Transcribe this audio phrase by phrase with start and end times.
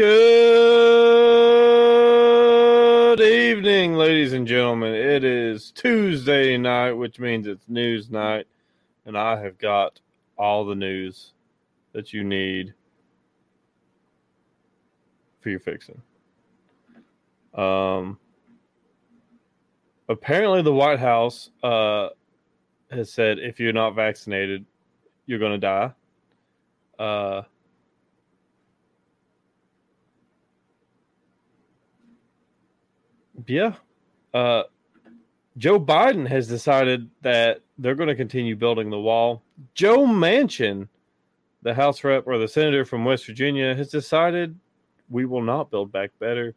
[0.00, 1.20] Good
[3.20, 4.94] evening, ladies and gentlemen.
[4.94, 8.46] It is Tuesday night, which means it's news night,
[9.04, 10.00] and I have got
[10.38, 11.34] all the news
[11.92, 12.72] that you need
[15.40, 16.00] for your fixing.
[17.52, 18.18] Um,
[20.08, 22.08] apparently, the White House uh,
[22.90, 24.64] has said if you're not vaccinated,
[25.26, 25.92] you're going to die.
[26.98, 27.42] Uh,
[33.46, 33.74] Yeah.
[34.32, 34.64] Uh,
[35.58, 39.42] Joe Biden has decided that they're going to continue building the wall.
[39.74, 40.88] Joe Manchin,
[41.62, 44.58] the House rep or the senator from West Virginia, has decided
[45.08, 46.54] we will not build back better.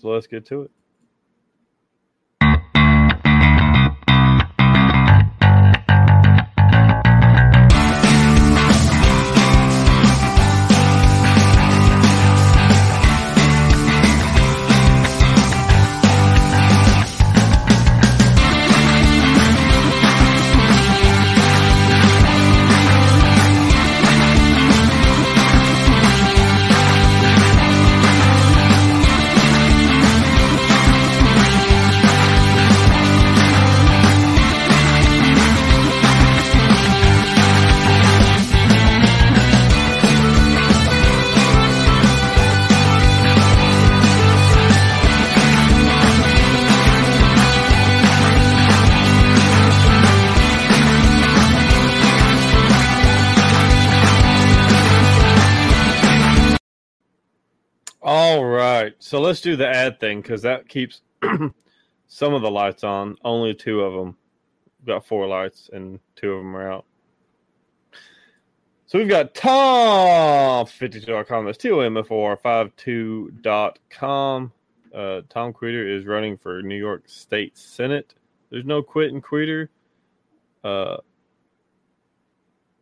[0.00, 0.70] So let's get to it.
[59.12, 61.02] So let's do the ad thing because that keeps
[62.08, 63.18] some of the lights on.
[63.22, 64.16] Only two of them.
[64.80, 66.86] We've got four lights and two of them are out.
[68.86, 71.44] So we've got Tom52.com.
[71.44, 74.52] That's T-O-M-F-O-R-5-2.com.
[74.94, 78.14] Uh, Tom Queter is running for New York State Senate.
[78.48, 79.68] There's no quitting Queter.
[80.64, 80.96] Uh,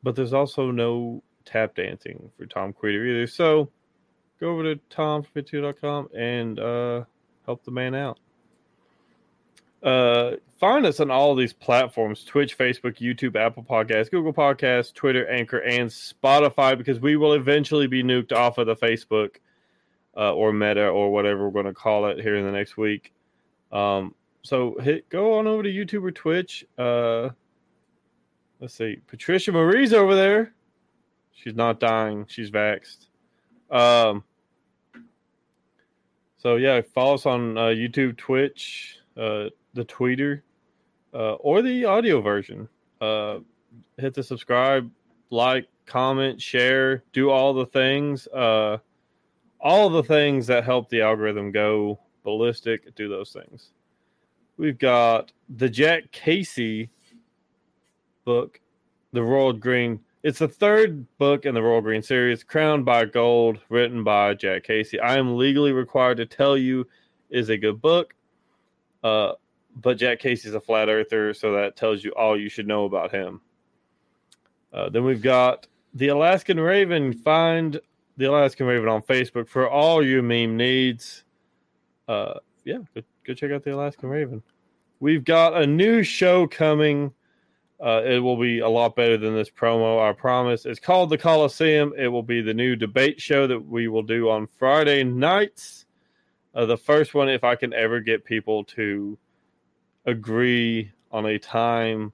[0.04, 3.26] but there's also no tap dancing for Tom Queter either.
[3.26, 3.72] So
[4.40, 7.04] go over to tom52.com and uh,
[7.46, 8.18] help the man out.
[9.82, 15.26] Uh, find us on all these platforms Twitch, Facebook, YouTube, Apple Podcasts, Google Podcasts, Twitter,
[15.28, 19.36] Anchor, and Spotify because we will eventually be nuked off of the Facebook
[20.16, 23.12] uh, or Meta or whatever we're going to call it here in the next week.
[23.72, 26.64] Um, so hit go on over to YouTube or Twitch.
[26.76, 27.30] Uh,
[28.60, 28.98] let's see.
[29.06, 30.52] Patricia Marie's over there.
[31.32, 32.26] She's not dying.
[32.28, 33.06] She's vaxxed.
[33.70, 34.24] Um,
[36.42, 40.42] so yeah, follow us on uh, YouTube, Twitch, uh, the Twitter,
[41.13, 42.66] uh, or the audio version.
[42.98, 43.41] Uh,
[43.98, 44.91] hit the subscribe,
[45.28, 48.27] like, comment, share, do all the things.
[48.28, 48.78] Uh,
[49.60, 52.95] all the things that help the algorithm go ballistic.
[52.95, 53.72] Do those things.
[54.57, 56.89] We've got the Jack Casey
[58.25, 58.60] book,
[59.13, 60.01] The Royal Green.
[60.22, 64.64] It's the third book in the Royal Green series, Crowned by Gold, written by Jack
[64.64, 65.00] Casey.
[65.00, 66.86] I am legally required to tell you
[67.30, 68.14] is a good book.
[69.02, 69.32] Uh,
[69.76, 73.10] but Jack Casey's a flat earther, so that tells you all you should know about
[73.10, 73.40] him.
[74.74, 77.14] Uh, then we've got the Alaskan Raven.
[77.14, 77.80] Find
[78.18, 81.24] the Alaskan Raven on Facebook for all your meme needs.
[82.08, 82.34] Uh,
[82.64, 84.42] yeah, go, go check out the Alaskan Raven.
[84.98, 87.14] We've got a new show coming
[87.82, 90.66] Uh, it will be a lot better than this promo, I promise.
[90.66, 91.94] It's called the Coliseum.
[91.97, 95.86] It will be the new debate show that we will do on Friday nights.
[96.54, 99.16] Uh, the first one, if I can ever get people to
[100.04, 102.12] agree on a time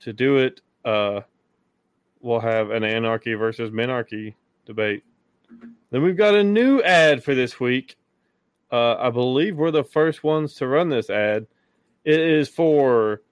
[0.00, 1.20] to do it, uh,
[2.20, 4.34] we'll have an anarchy versus minarchy
[4.66, 5.04] debate.
[5.90, 7.96] Then we've got a new ad for this week.
[8.72, 11.46] Uh, I believe we're the first ones to run this ad.
[12.04, 13.22] It is for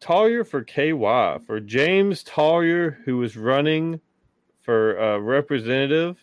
[0.00, 4.00] Tallier for KY for James Tallier, who was running
[4.62, 6.18] for uh, representative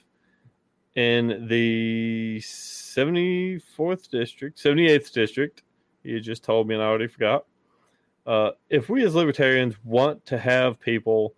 [0.96, 5.64] in the 74th district, 78th district.
[6.04, 7.46] He just told me and I already forgot.
[8.25, 11.34] Uh, if we as libertarians want to have people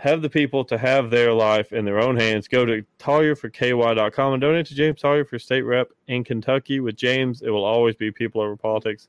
[0.00, 4.40] have the people to have their life in their own hands, go to TallierForKY.com and
[4.40, 6.80] donate to James Tallier for state rep in Kentucky.
[6.80, 9.08] With James, it will always be people over politics,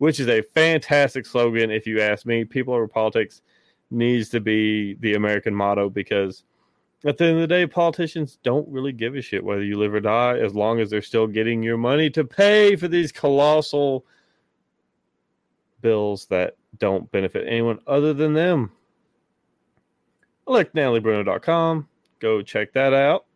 [0.00, 1.70] which is a fantastic slogan.
[1.70, 3.42] If you ask me, people over politics
[3.90, 6.44] needs to be the American motto because
[7.04, 9.94] at the end of the day, politicians don't really give a shit whether you live
[9.94, 14.06] or die as long as they're still getting your money to pay for these colossal
[15.82, 18.70] bills that don't benefit anyone other than them
[20.48, 21.88] electnalliebruno.com.
[22.20, 23.26] Go check that out.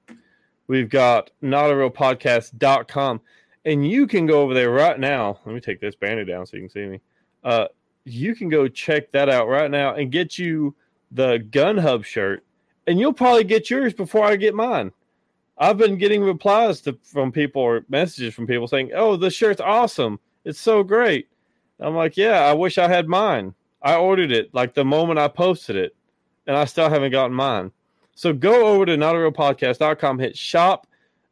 [0.67, 3.21] We've got notarealpodcast.com.
[3.65, 5.41] And you can go over there right now.
[5.47, 7.01] Let me take this banner down so you can see me.
[7.43, 7.67] Uh,
[8.05, 10.75] you can go check that out right now and get you
[11.13, 12.45] the Gun Hub shirt.
[12.87, 14.93] And you'll probably get yours before I get mine.
[15.57, 19.61] I've been getting replies to, from people or messages from people saying, Oh, the shirt's
[19.61, 20.19] awesome.
[20.45, 21.29] It's so great.
[21.81, 23.55] I'm like, Yeah, I wish I had mine.
[23.81, 25.95] I ordered it like the moment I posted it
[26.47, 27.71] and I still haven't gotten mine.
[28.15, 30.87] So go over to notarealpodcast.com, hit shop,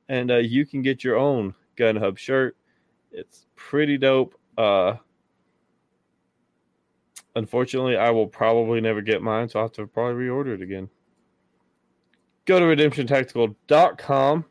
[0.09, 2.57] and uh, you can get your own Gun Hub shirt.
[3.11, 4.35] It's pretty dope.
[4.57, 4.95] Uh,
[7.37, 10.89] unfortunately, I will probably never get mine, so I'll have to probably reorder it again.
[12.45, 14.45] Go to redemptiontactical.com.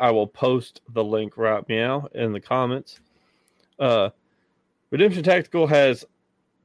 [0.00, 3.00] I will post the link right now in the comments.
[3.78, 4.10] Uh,
[4.90, 6.04] Redemption Tactical has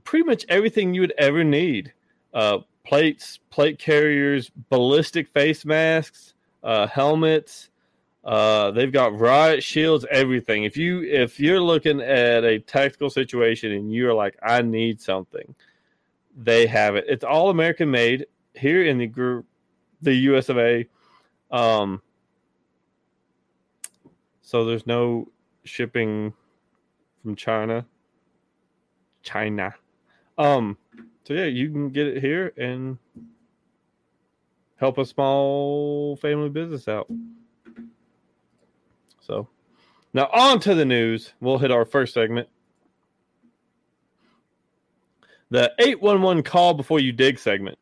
[0.03, 1.93] pretty much everything you would ever need.
[2.33, 6.33] Uh, plates, plate carriers, ballistic face masks,
[6.63, 7.69] uh, helmets.
[8.27, 10.65] Uh, they've got riot shields, everything.
[10.65, 15.55] If you if you're looking at a tactical situation and you're like, I need something,
[16.35, 17.05] they have it.
[17.07, 19.45] It's all American made here in the group,
[20.01, 20.49] the U.S.
[20.49, 20.85] of A.
[21.51, 22.01] Um,
[24.41, 25.29] so there's no
[25.63, 26.33] shipping
[27.23, 27.85] from China.
[29.23, 29.73] China.
[30.37, 30.77] Um,
[31.23, 32.97] so yeah, you can get it here and
[34.75, 37.09] help a small family business out.
[39.27, 39.47] So
[40.13, 41.33] now on to the news.
[41.41, 42.49] We'll hit our first segment.
[45.49, 47.77] The 811 call before you dig segment.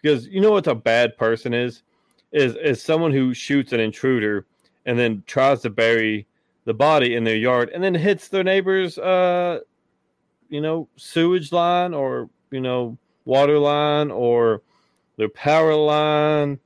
[0.00, 1.82] Because you know what a bad person is?
[2.32, 4.46] Is is someone who shoots an intruder
[4.86, 6.26] and then tries to bury
[6.64, 9.60] the body in their yard and then hits their neighbor's uh
[10.48, 14.62] you know sewage line or you know, water line or
[15.16, 16.60] their power line,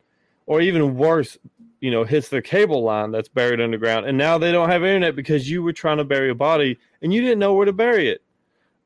[0.47, 1.39] or even worse,
[1.81, 4.07] you know, hits their cable line that's buried underground.
[4.07, 7.13] And now they don't have internet because you were trying to bury a body and
[7.13, 8.23] you didn't know where to bury it.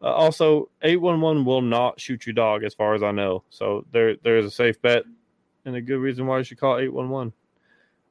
[0.02, 3.44] Uh, also, 811 will not shoot your dog, as far as I know.
[3.50, 5.04] So there, there is a safe bet
[5.64, 7.32] and a good reason why you should call 811.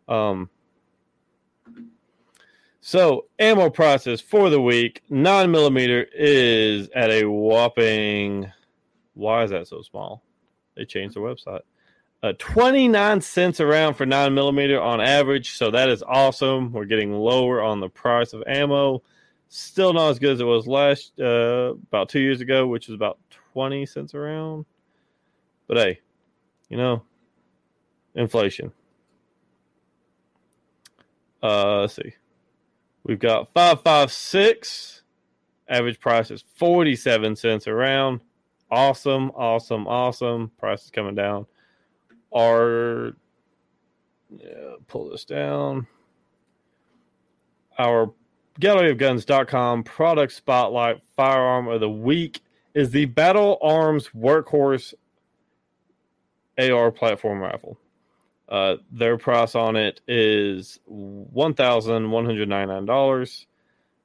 [0.08, 0.50] Um,
[2.80, 8.52] so ammo prices for the week, nine millimeter is at a whopping
[9.14, 10.24] why is that so small?
[10.76, 11.62] They changed their website.
[12.24, 15.58] Uh, 29 cents around for 9 millimeter on average.
[15.58, 16.72] So that is awesome.
[16.72, 19.01] We're getting lower on the price of ammo.
[19.50, 22.96] Still not as good as it was last, uh, about two years ago, which was
[22.96, 23.18] about
[23.54, 24.66] 20 cents around.
[25.68, 26.00] But hey,
[26.70, 27.04] you know,
[28.13, 28.72] inflation.
[31.42, 32.13] Uh, let's see.
[33.04, 35.01] We've got 556.
[35.68, 38.22] Average price is 47 cents around
[38.72, 40.51] awesome, awesome, awesome.
[40.58, 41.46] Price is coming down.
[42.36, 43.14] Our
[44.30, 45.88] yeah, pull this down.
[47.78, 48.14] Our
[48.60, 52.42] galleryofguns.com product spotlight firearm of the week
[52.74, 54.94] is the Battle Arms Workhorse
[56.58, 57.78] AR platform rifle.
[58.48, 63.48] Uh, their price on it is one thousand one hundred ninety nine dollars.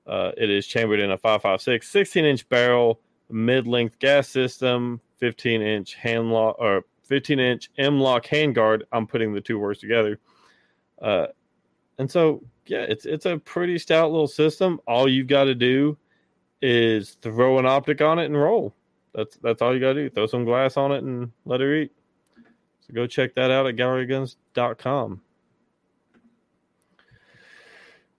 [0.06, 5.95] Uh, it is chambered in a 5.56 16 inch barrel mid-length gas system, 15 inch
[5.95, 8.82] hand lock or 15 inch M lock handguard.
[8.92, 10.18] I'm putting the two words together.
[11.00, 11.26] Uh,
[11.98, 14.80] and so yeah, it's it's a pretty stout little system.
[14.86, 15.96] All you've got to do
[16.62, 18.75] is throw an optic on it and roll.
[19.14, 20.10] That's that's all you gotta do.
[20.10, 21.92] Throw some glass on it and let her eat.
[22.80, 25.22] So go check that out at galleryguns.com.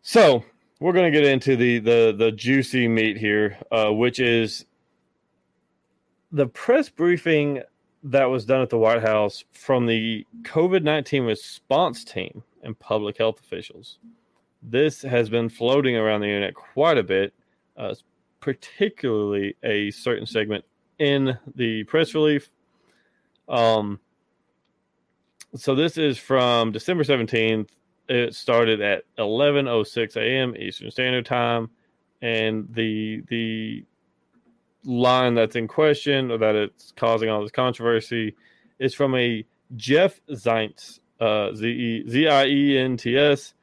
[0.02, 0.44] So
[0.80, 4.66] we're gonna get into the the the juicy meat here, uh, which is
[6.32, 7.62] the press briefing
[8.04, 13.18] that was done at the White House from the COVID 19 response team and public
[13.18, 14.00] health officials.
[14.62, 17.34] This has been floating around the internet quite a bit,
[17.78, 17.96] uh,
[18.40, 20.66] particularly a certain segment
[21.00, 22.50] in the press relief.
[23.48, 24.00] Um,
[25.56, 27.70] so this is from December 17th.
[28.10, 30.56] It started at 11:06 a.m.
[30.56, 31.70] Eastern Standard Time,
[32.22, 33.84] and the the
[34.88, 38.36] line that's in question or that it's causing all this controversy
[38.80, 43.54] is from a Jeff Zients, uh, Z I E N T S.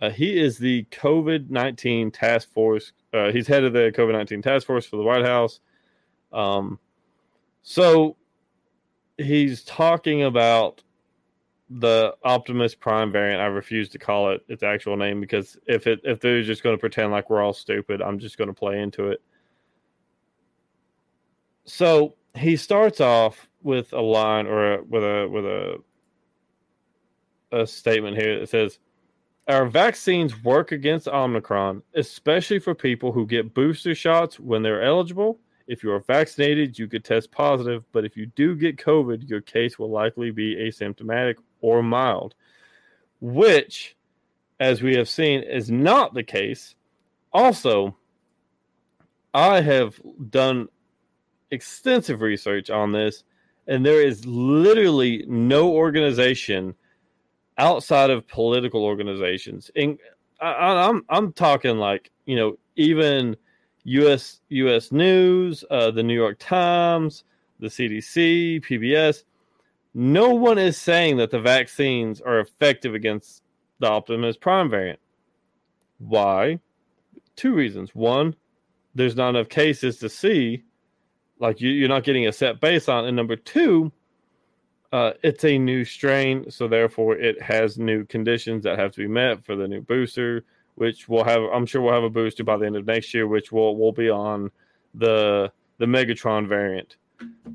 [0.00, 2.92] Uh, he is the COVID 19 task force.
[3.14, 5.60] Uh, he's head of the COVID 19 task force for the White House.
[6.32, 6.80] Um,
[7.62, 8.16] so
[9.16, 10.82] he's talking about
[11.70, 13.40] the Optimus Prime variant.
[13.40, 16.76] I refuse to call it its actual name because if it if they're just going
[16.76, 19.22] to pretend like we're all stupid, I'm just going to play into it.
[21.64, 25.82] So he starts off with a line or a, with a with a
[27.52, 28.78] a statement here that says
[29.48, 35.38] our vaccines work against Omicron, especially for people who get booster shots when they're eligible.
[35.66, 39.40] If you are vaccinated, you could test positive, but if you do get COVID, your
[39.40, 42.34] case will likely be asymptomatic or mild,
[43.20, 43.96] which,
[44.60, 46.74] as we have seen, is not the case.
[47.32, 47.96] Also,
[49.34, 50.00] I have
[50.30, 50.68] done
[51.52, 53.22] extensive research on this,
[53.68, 56.74] and there is literally no organization
[57.58, 59.70] outside of political organizations.
[59.76, 59.98] And
[60.40, 63.36] I, am I'm, I'm talking like you know even
[63.84, 64.40] U.S.
[64.48, 64.90] U.S.
[64.90, 67.24] News, uh, the New York Times,
[67.60, 69.24] the CDC, PBS.
[69.94, 73.42] No one is saying that the vaccines are effective against
[73.78, 75.00] the Optimus Prime variant.
[75.98, 76.60] Why?
[77.36, 77.94] Two reasons.
[77.94, 78.34] One,
[78.94, 80.64] there's not enough cases to see
[81.42, 83.04] like you, you're not getting a set base on.
[83.04, 83.90] And number two,
[84.92, 89.08] uh, it's a new strain, so therefore it has new conditions that have to be
[89.08, 90.44] met for the new booster,
[90.76, 91.42] which we'll have.
[91.52, 93.92] I'm sure we'll have a booster by the end of next year, which will will
[93.92, 94.50] be on
[94.94, 96.96] the the Megatron variant,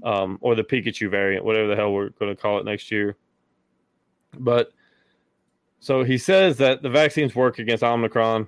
[0.03, 3.15] um, or the Pikachu variant, whatever the hell we're going to call it next year.
[4.37, 4.73] But
[5.79, 8.47] so he says that the vaccines work against Omicron.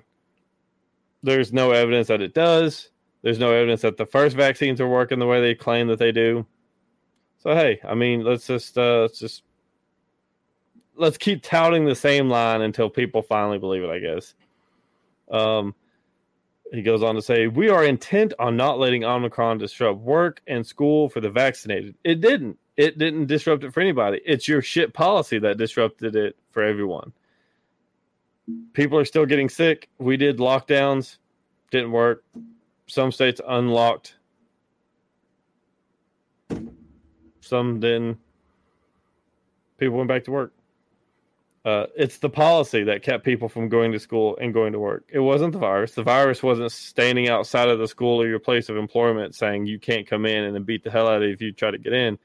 [1.22, 2.90] There's no evidence that it does.
[3.22, 6.12] There's no evidence that the first vaccines are working the way they claim that they
[6.12, 6.46] do.
[7.38, 9.42] So hey, I mean, let's just uh, let's just
[10.96, 13.90] let's keep touting the same line until people finally believe it.
[13.90, 14.34] I guess.
[15.30, 15.74] Um,
[16.72, 20.66] he goes on to say, "We are intent on not letting Omicron disrupt work and
[20.66, 21.94] school for the vaccinated.
[22.04, 22.58] It didn't.
[22.76, 24.20] It didn't disrupt it for anybody.
[24.24, 27.12] It's your shit policy that disrupted it for everyone.
[28.72, 29.88] People are still getting sick.
[29.98, 31.18] We did lockdowns,
[31.70, 32.24] didn't work
[32.90, 34.16] some states unlocked,
[37.40, 38.18] some didn't.
[39.78, 40.52] People went back to work.
[41.64, 45.04] Uh, it's the policy that kept people from going to school and going to work.
[45.08, 45.92] It wasn't the virus.
[45.92, 49.78] The virus wasn't standing outside of the school or your place of employment saying you
[49.78, 51.78] can't come in and then beat the hell out of you if you try to
[51.78, 52.18] get in.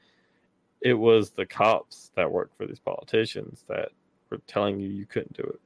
[0.80, 3.90] It was the cops that worked for these politicians that
[4.30, 5.60] were telling you you couldn't do it.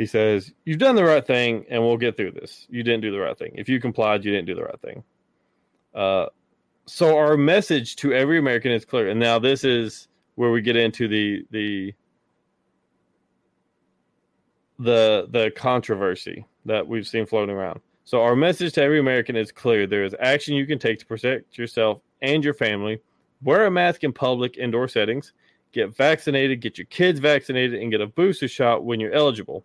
[0.00, 2.66] He says, You've done the right thing and we'll get through this.
[2.70, 3.52] You didn't do the right thing.
[3.56, 5.04] If you complied, you didn't do the right thing.
[5.94, 6.26] Uh,
[6.86, 9.10] so our message to every American is clear.
[9.10, 11.92] And now this is where we get into the the
[14.78, 17.80] the the controversy that we've seen floating around.
[18.04, 19.86] So our message to every American is clear.
[19.86, 23.02] There is action you can take to protect yourself and your family.
[23.42, 25.34] Wear a mask in public indoor settings.
[25.72, 29.62] Get vaccinated, get your kids vaccinated, and get a booster shot when you're eligible.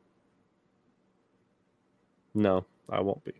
[2.35, 3.33] No, I won't be.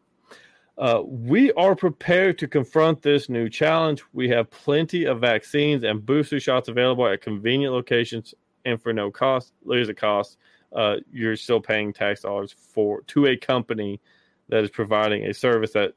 [0.77, 4.03] Uh, we are prepared to confront this new challenge.
[4.13, 8.33] We have plenty of vaccines and booster shots available at convenient locations
[8.65, 9.53] and for no cost.
[9.65, 10.37] There's a cost.
[10.73, 14.01] Uh, you're still paying tax dollars for to a company
[14.49, 15.93] that is providing a service that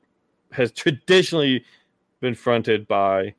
[0.52, 1.64] has traditionally
[2.20, 3.34] been fronted by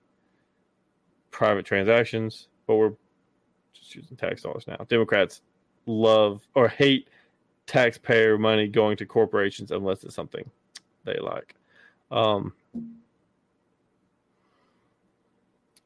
[1.31, 2.93] private transactions, but we're
[3.73, 4.77] just using tax dollars now.
[4.89, 5.41] Democrats
[5.85, 7.07] love or hate
[7.69, 10.49] taxpayer money going to corporations unless it's something
[11.05, 11.55] they like.
[12.11, 12.53] Um,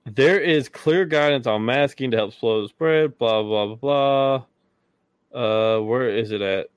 [0.06, 4.46] there is clear guidance on masking to help slow the spread, blah, blah, blah,
[5.34, 5.78] blah.
[5.78, 6.68] Uh, where is it at?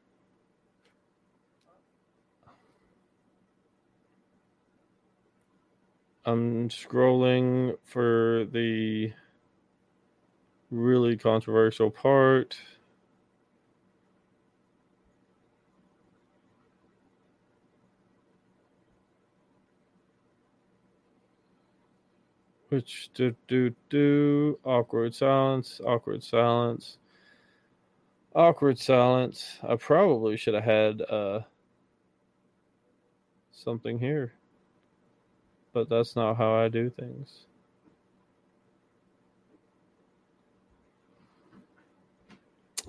[6.24, 9.12] I'm scrolling for the
[10.72, 12.56] really controversial part.
[22.76, 26.98] Which do do do awkward silence, awkward silence,
[28.34, 29.58] awkward silence.
[29.66, 31.40] I probably should have had uh
[33.50, 34.34] something here.
[35.72, 37.46] But that's not how I do things.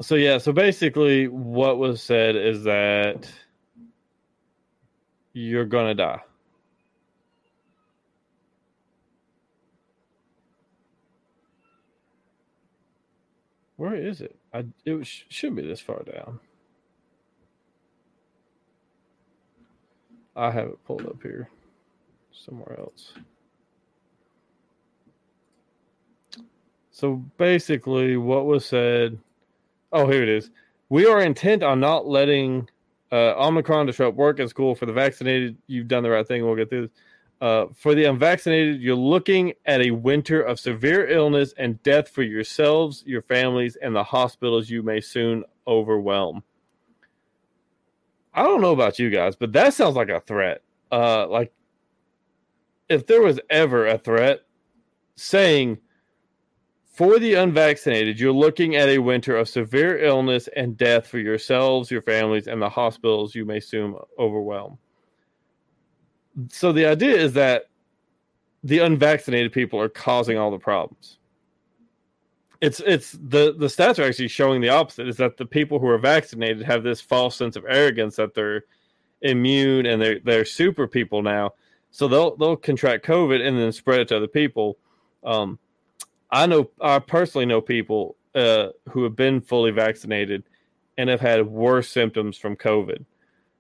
[0.02, 3.26] So yeah, so basically what was said is that
[5.32, 6.27] you're to die.
[13.78, 14.36] Where is it?
[14.54, 16.40] I it sh- should be this far down.
[20.36, 21.50] I have it pulled up here
[22.32, 23.14] somewhere else.
[26.92, 29.20] So basically, what was said.
[29.94, 30.50] Oh, here it is.
[30.90, 32.70] We are intent on not letting
[33.12, 34.76] uh, Omicron disrupt work at school.
[34.76, 36.44] For the vaccinated, you've done the right thing.
[36.46, 36.92] We'll get through this.
[37.40, 42.24] Uh, for the unvaccinated, you're looking at a winter of severe illness and death for
[42.24, 46.44] yourselves, your families, and the hospitals you may soon overwhelm.
[48.34, 50.64] I don't know about you guys, but that sounds like a threat.
[50.92, 51.54] Uh, like
[52.90, 54.42] if there was ever a threat
[55.16, 55.78] saying
[56.94, 61.92] for the unvaccinated, you're looking at a winter of severe illness and death for yourselves,
[61.92, 64.80] your families, and the hospitals you may soon overwhelm
[66.50, 67.66] so the idea is that
[68.64, 71.18] the unvaccinated people are causing all the problems.
[72.60, 75.08] It's it's the the stats are actually showing the opposite.
[75.08, 78.64] Is that the people who are vaccinated have this false sense of arrogance that they're
[79.22, 81.54] immune and they're they're super people now.
[81.92, 84.78] So they'll they'll contract COVID and then spread it to other people.
[85.24, 85.60] Um,
[86.32, 90.44] I know I personally know people uh, who have been fully vaccinated
[90.98, 93.06] and have had worse symptoms from COVID.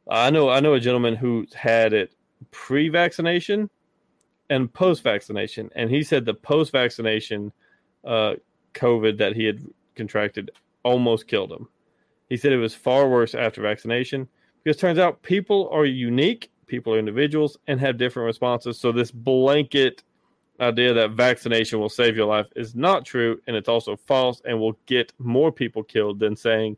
[0.09, 2.13] I know I know a gentleman who had it
[2.51, 3.69] pre-vaccination
[4.49, 7.51] and post-vaccination, and he said the post-vaccination
[8.05, 8.35] uh,
[8.73, 9.61] COVID that he had
[9.95, 10.51] contracted
[10.83, 11.67] almost killed him.
[12.29, 14.27] He said it was far worse after vaccination
[14.63, 18.79] because turns out people are unique, people are individuals, and have different responses.
[18.79, 20.03] So this blanket
[20.59, 24.59] idea that vaccination will save your life is not true, and it's also false, and
[24.59, 26.77] will get more people killed than saying,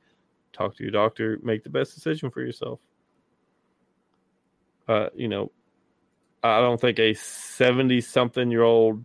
[0.53, 2.79] "Talk to your doctor, make the best decision for yourself."
[4.89, 5.51] Uh, you know,
[6.43, 9.03] I don't think a 70 something year old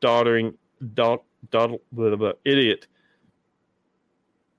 [0.00, 0.54] doddering,
[0.94, 2.86] dot, dot, blah, idiot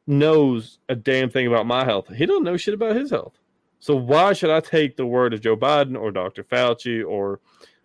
[0.05, 2.13] knows a damn thing about my health.
[2.13, 3.33] He don't know shit about his health.
[3.79, 6.43] So why should I take the word of Joe Biden or Dr.
[6.43, 7.39] Fauci or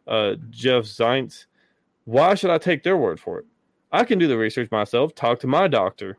[0.07, 1.47] uh, Jeff Zients?
[2.05, 3.47] Why should I take their word for it?
[3.91, 5.15] I can do the research myself.
[5.15, 6.19] Talk to my doctor.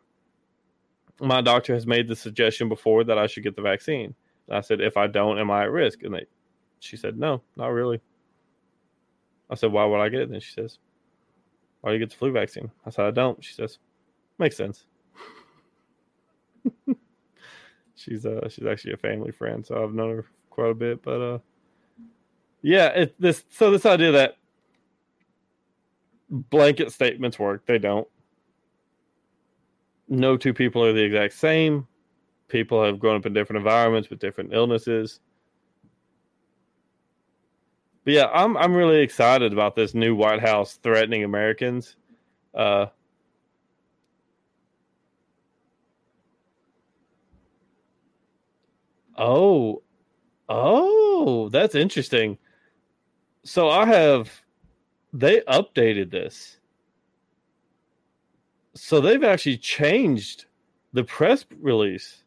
[1.20, 4.16] My doctor has made the suggestion before that I should get the vaccine.
[4.50, 6.04] I said, if I don't, am I at risk?
[6.04, 6.26] And they
[6.80, 8.02] she said, No, not really.
[9.50, 10.32] I said, Why would I get it?
[10.32, 10.80] Then she says,
[11.82, 12.72] Why do you get the flu vaccine?
[12.86, 13.44] I said, I don't.
[13.44, 13.80] She says,
[14.40, 14.86] Makes sense.
[17.96, 21.02] she's uh she's actually a family friend, so I've known her quite a bit.
[21.04, 21.40] But uh
[22.62, 24.38] yeah, it this so this idea that
[26.30, 28.08] blanket statements work, they don't.
[30.10, 31.88] No two people are the exact same.
[32.48, 35.20] People have grown up in different environments with different illnesses.
[38.08, 41.98] But yeah, I'm I'm really excited about this new White House threatening Americans.
[42.54, 42.86] Uh,
[49.18, 49.84] oh,
[50.48, 52.38] oh, that's interesting.
[53.44, 54.32] So I have
[55.12, 56.60] they updated this.
[58.74, 60.46] So they've actually changed
[60.94, 62.24] the press release.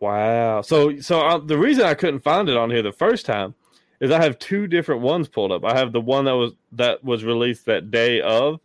[0.00, 0.62] Wow.
[0.62, 3.54] So so the reason I couldn't find it on here the first time
[4.00, 5.62] is I have two different ones pulled up.
[5.62, 8.60] I have the one that was that was released that day of,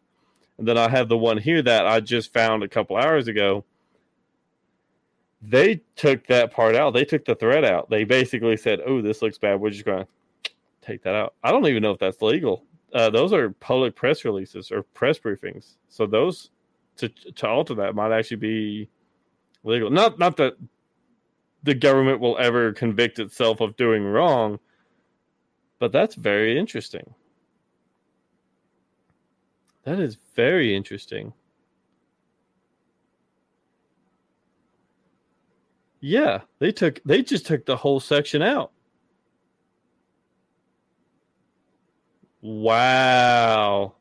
[0.58, 3.66] and then I have the one here that I just found a couple hours ago.
[5.42, 6.94] They took that part out.
[6.94, 7.90] They took the thread out.
[7.90, 9.60] They basically said, "Oh, this looks bad.
[9.60, 12.64] We're just going to take that out." I don't even know if that's legal.
[12.94, 15.76] Uh, those are public press releases or press briefings.
[15.90, 16.52] So those
[16.96, 18.90] to to alter that might actually be
[19.66, 19.90] legal.
[19.90, 20.56] Not not that
[21.66, 24.60] the government will ever convict itself of doing wrong.
[25.80, 27.16] But that's very interesting.
[29.84, 31.34] That is very interesting.
[36.00, 38.72] Yeah, they took they just took the whole section out.
[42.42, 43.96] Wow.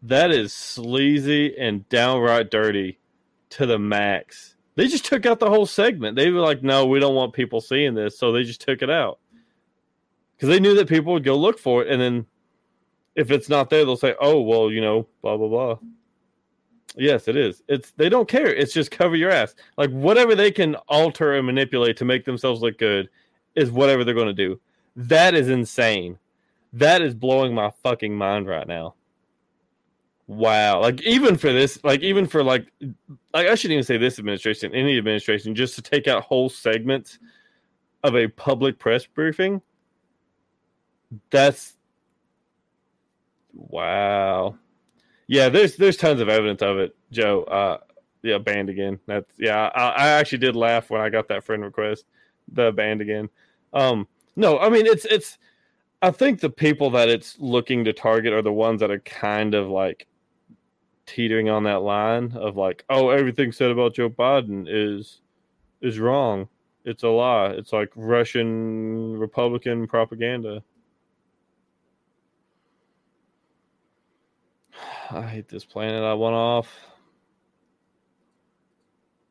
[0.00, 2.98] That is sleazy and downright dirty
[3.50, 4.54] to the max.
[4.78, 6.14] They just took out the whole segment.
[6.14, 8.16] They were like, no, we don't want people seeing this.
[8.16, 9.18] So they just took it out.
[10.36, 11.90] Because they knew that people would go look for it.
[11.90, 12.26] And then
[13.16, 15.78] if it's not there, they'll say, oh, well, you know, blah, blah, blah.
[16.94, 17.60] Yes, it is.
[17.66, 18.54] It's they don't care.
[18.54, 19.56] It's just cover your ass.
[19.76, 23.08] Like whatever they can alter and manipulate to make themselves look good
[23.56, 24.60] is whatever they're going to do.
[24.94, 26.20] That is insane.
[26.72, 28.94] That is blowing my fucking mind right now.
[30.28, 30.82] Wow.
[30.82, 32.70] Like even for this, like even for like
[33.32, 37.18] like I shouldn't even say this administration, any administration, just to take out whole segments
[38.04, 39.62] of a public press briefing.
[41.30, 41.78] That's
[43.54, 44.58] wow.
[45.28, 47.44] Yeah, there's there's tons of evidence of it, Joe.
[47.44, 47.78] Uh
[48.22, 49.00] yeah, banned again.
[49.06, 52.04] That's yeah, I, I actually did laugh when I got that friend request.
[52.52, 53.30] The banned again.
[53.72, 55.38] Um no, I mean it's it's
[56.02, 59.54] I think the people that it's looking to target are the ones that are kind
[59.54, 60.06] of like
[61.08, 65.20] teetering on that line of like, oh, everything said about Joe Biden is
[65.80, 66.48] is wrong.
[66.84, 67.50] It's a lie.
[67.50, 70.62] It's like Russian Republican propaganda.
[75.10, 76.68] I hate this planet I went off.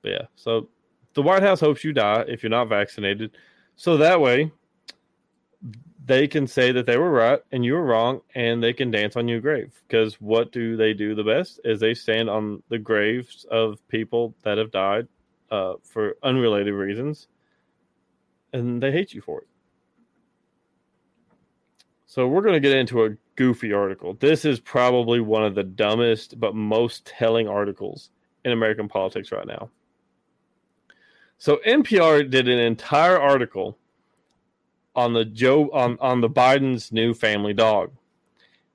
[0.01, 0.69] But yeah, so
[1.13, 3.37] the White House hopes you die if you're not vaccinated.
[3.75, 4.51] So that way
[6.07, 9.17] they can say that they were right and you were wrong and they can dance
[9.17, 9.73] on your grave.
[9.87, 14.33] Because what do they do the best is they stand on the graves of people
[14.43, 15.07] that have died
[15.51, 17.27] uh, for unrelated reasons
[18.53, 19.47] and they hate you for it.
[22.05, 24.13] So we're going to get into a goofy article.
[24.13, 28.11] This is probably one of the dumbest but most telling articles
[28.45, 29.69] in american politics right now.
[31.37, 33.77] So npr did an entire article
[34.97, 37.91] on the Joe on on the Biden's new family dog.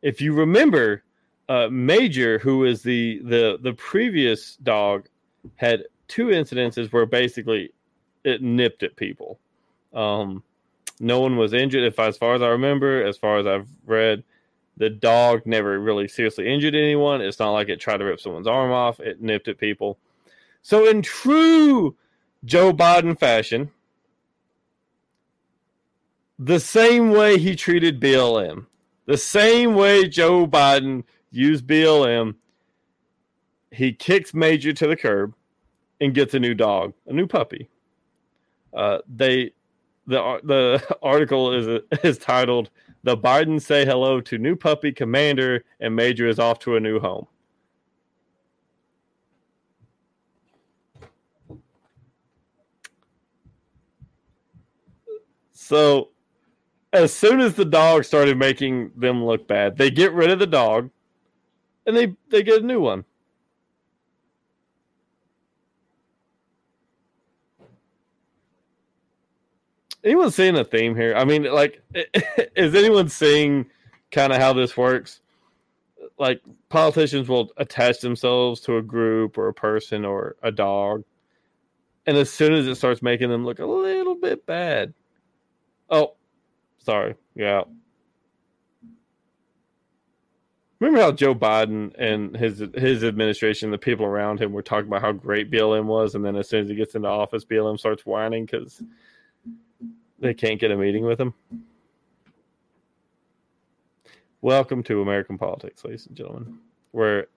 [0.01, 1.03] If you remember,
[1.49, 5.09] uh, Major, who is the the the previous dog,
[5.57, 7.73] had two incidences where basically
[8.25, 9.39] it nipped at people.
[9.93, 10.43] Um,
[11.01, 14.23] no one was injured, if as far as I remember, as far as I've read.
[14.79, 17.21] The dog never really seriously injured anyone.
[17.21, 19.01] It's not like it tried to rip someone's arm off.
[19.01, 19.99] It nipped at people.
[20.63, 21.95] So, in true
[22.45, 23.71] Joe Biden fashion,
[26.44, 28.66] the same way he treated BLM,
[29.07, 32.35] the same way Joe Biden used BLM,
[33.70, 35.35] he kicks Major to the curb
[36.00, 37.68] and gets a new dog, a new puppy.
[38.74, 39.52] Uh, they
[40.09, 42.70] the the article is is titled
[43.05, 46.98] "The Biden Say Hello to New Puppy Commander and Major is Off to a New
[46.98, 47.26] Home."
[55.52, 56.12] So
[56.92, 60.46] as soon as the dog started making them look bad, they get rid of the
[60.46, 60.90] dog
[61.87, 63.05] and they they get a new one.
[70.05, 71.14] Anyone seeing a theme here?
[71.14, 71.81] I mean, like,
[72.57, 73.66] is anyone seeing
[74.11, 75.20] kind of how this works?
[76.18, 81.05] Like, politicians will attach themselves to a group or a person or a dog,
[82.07, 84.92] and as soon as it starts making them look a little bit bad,
[85.88, 86.14] oh,
[86.85, 87.14] Sorry.
[87.35, 87.62] Yeah.
[90.81, 95.03] Remember how Joe Biden and his his administration, the people around him, were talking about
[95.03, 98.05] how great BLM was, and then as soon as he gets into office, BLM starts
[98.05, 98.83] whining because
[100.18, 101.35] they can't get a meeting with him.
[104.40, 106.59] Welcome to American politics, ladies and gentlemen,
[106.90, 107.29] where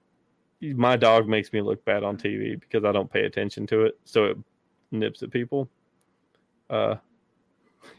[0.59, 3.99] my dog makes me look bad on TV because I don't pay attention to it,
[4.05, 4.37] so it
[4.89, 5.69] nips at people.
[6.67, 6.95] Uh,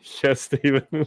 [0.23, 0.87] Yes, Stephen.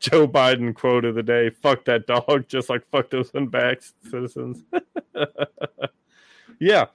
[0.00, 4.64] Joe Biden quote of the day: "Fuck that dog," just like fuck those unbacked citizens.
[6.58, 6.86] yeah,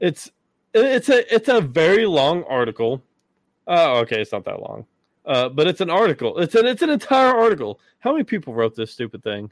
[0.00, 0.30] it's
[0.74, 3.02] it's a it's a very long article.
[3.66, 4.86] Oh, okay, it's not that long,
[5.26, 6.38] uh, but it's an article.
[6.38, 7.80] It's an it's an entire article.
[8.00, 9.50] How many people wrote this stupid thing?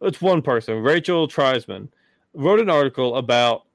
[0.00, 1.88] It's one person, Rachel Treisman,
[2.32, 3.66] wrote an article about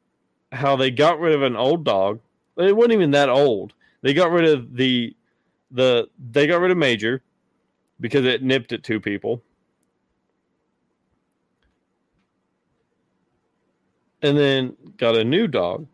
[0.52, 2.20] how they got rid of an old dog.
[2.58, 3.74] It wasn't even that old
[4.06, 5.16] they got rid of the
[5.72, 7.24] the they got rid of Major
[8.00, 9.42] because it nipped at two people.
[14.22, 15.88] And then got a new dog,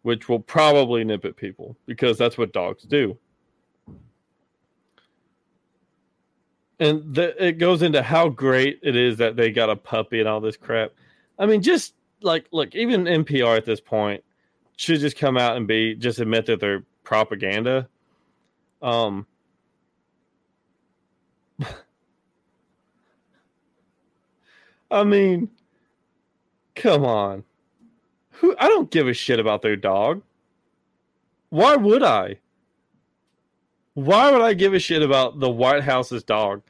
[0.00, 3.18] which will probably nip at people because that's what dogs do.
[6.80, 10.28] And the, it goes into how great it is that they got a puppy and
[10.30, 10.92] all this crap.
[11.38, 14.24] I mean, just like, look, even NPR at this point
[14.76, 17.88] should just come out and be just admit that they're propaganda.
[18.82, 19.26] Um,
[24.90, 25.50] I mean,
[26.74, 27.44] come on.
[28.32, 30.22] Who I don't give a shit about their dog.
[31.50, 32.38] Why would I?
[33.94, 36.62] Why would I give a shit about the White House's dog?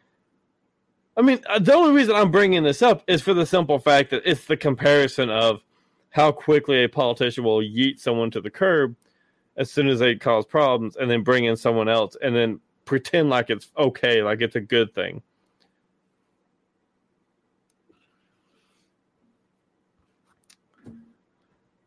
[1.16, 4.10] I mean, uh, the only reason I'm bringing this up is for the simple fact
[4.10, 5.62] that it's the comparison of
[6.10, 8.94] how quickly a politician will yeet someone to the curb
[9.56, 13.30] as soon as they cause problems and then bring in someone else and then pretend
[13.30, 15.22] like it's okay, like it's a good thing.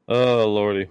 [0.08, 0.88] Oh, Lordy.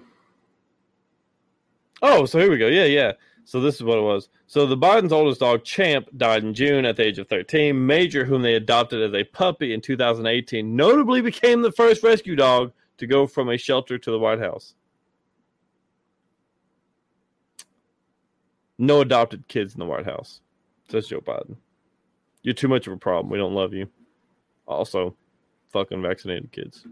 [2.02, 2.66] Oh, so here we go.
[2.66, 3.12] Yeah, yeah.
[3.44, 4.28] So this is what it was.
[4.46, 7.86] So the Biden's oldest dog, Champ, died in June at the age of 13.
[7.86, 12.72] Major, whom they adopted as a puppy in 2018, notably became the first rescue dog
[12.98, 14.74] to go from a shelter to the White House.
[18.78, 20.40] No adopted kids in the White House,
[20.88, 21.56] says Joe Biden.
[22.42, 23.30] You're too much of a problem.
[23.30, 23.88] We don't love you.
[24.66, 25.16] Also,
[25.72, 26.86] fucking vaccinated kids.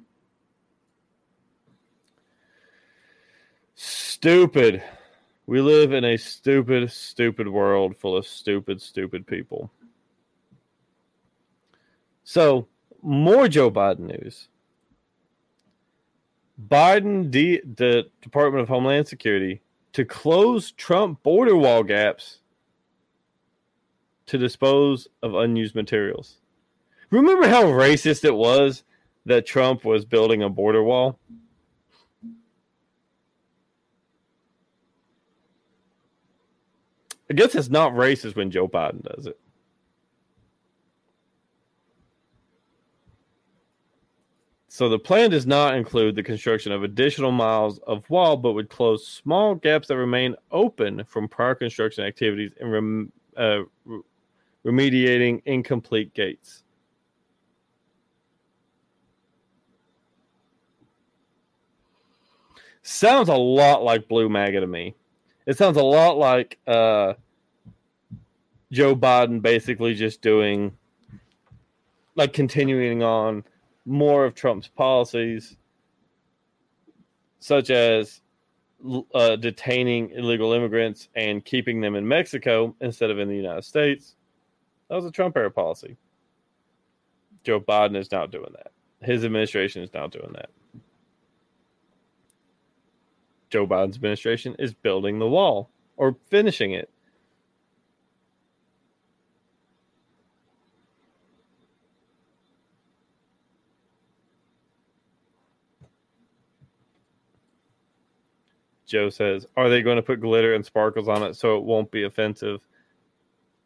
[3.74, 4.82] Stupid.
[5.46, 9.70] We live in a stupid, stupid world full of stupid, stupid people.
[12.22, 12.66] So,
[13.02, 14.48] more Joe Biden news.
[16.68, 19.60] Biden, D- the Department of Homeland Security,
[19.94, 22.40] to close Trump border wall gaps
[24.26, 26.40] to dispose of unused materials.
[27.10, 28.82] Remember how racist it was
[29.26, 31.18] that Trump was building a border wall?
[37.30, 39.38] I guess it's not racist when Joe Biden does it.
[44.74, 48.68] So the plan does not include the construction of additional miles of wall, but would
[48.68, 53.60] close small gaps that remain open from prior construction activities and rem, uh,
[54.66, 56.64] remediating incomplete gates.
[62.82, 64.96] Sounds a lot like Blue MAGA to me.
[65.46, 67.14] It sounds a lot like uh,
[68.72, 70.76] Joe Biden basically just doing,
[72.16, 73.44] like, continuing on
[73.84, 75.56] more of Trump's policies,
[77.38, 78.20] such as
[79.14, 84.16] uh, detaining illegal immigrants and keeping them in Mexico instead of in the United States.
[84.88, 85.96] That was a Trump era policy.
[87.42, 88.72] Joe Biden is now doing that.
[89.00, 90.50] His administration is now doing that.
[93.50, 96.90] Joe Biden's administration is building the wall or finishing it.
[108.94, 111.90] Joe says, Are they going to put glitter and sparkles on it so it won't
[111.90, 112.60] be offensive?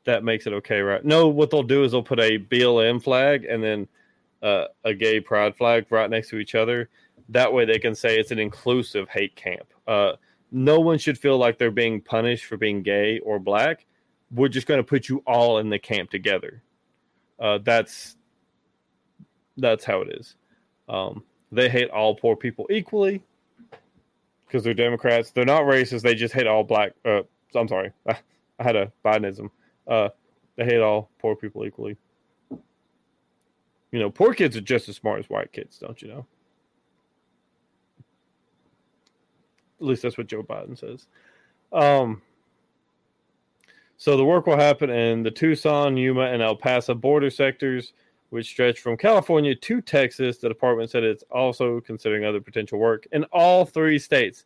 [0.07, 1.05] That makes it okay, right?
[1.05, 3.89] No, what they'll do is they'll put a BLM flag and then
[4.43, 6.89] uh, a gay pride flag right next to each other.
[7.29, 9.67] That way they can say it's an inclusive hate camp.
[9.87, 10.13] Uh,
[10.51, 13.85] no one should feel like they're being punished for being gay or black.
[14.31, 16.63] We're just going to put you all in the camp together.
[17.39, 18.17] Uh, that's
[19.59, 20.37] that's how it is.
[20.89, 23.23] Um, they hate all poor people equally
[24.49, 25.31] because they're Democrats.
[25.31, 26.03] They're not racist.
[26.03, 26.93] They just hate all black.
[27.05, 27.23] Uh,
[27.55, 28.19] I'm sorry, I,
[28.59, 29.51] I had a Bidenism.
[29.87, 30.09] Uh,
[30.57, 31.97] they hate all poor people equally.
[33.91, 36.27] You know, poor kids are just as smart as white kids, don't you know?
[39.81, 41.07] At least that's what Joe Biden says.
[41.73, 42.21] Um,
[43.97, 47.93] so the work will happen in the Tucson, Yuma, and El Paso border sectors
[48.31, 50.39] which stretch from California to Texas.
[50.39, 54.45] The department said it's also considering other potential work in all three states.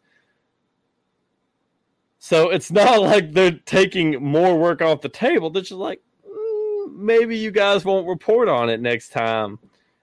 [2.19, 5.51] So it's not like they're taking more work off the table.
[5.51, 9.59] They're just like, mm, maybe you guys won't report on it next time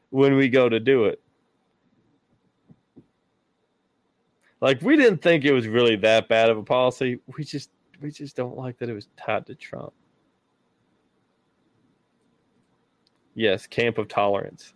[0.09, 1.21] when we go to do it.
[4.61, 7.19] Like we didn't think it was really that bad of a policy.
[7.37, 7.69] We just
[8.01, 9.93] we just don't like that it was tied to Trump.
[13.39, 14.73] Yes, camp of tolerance.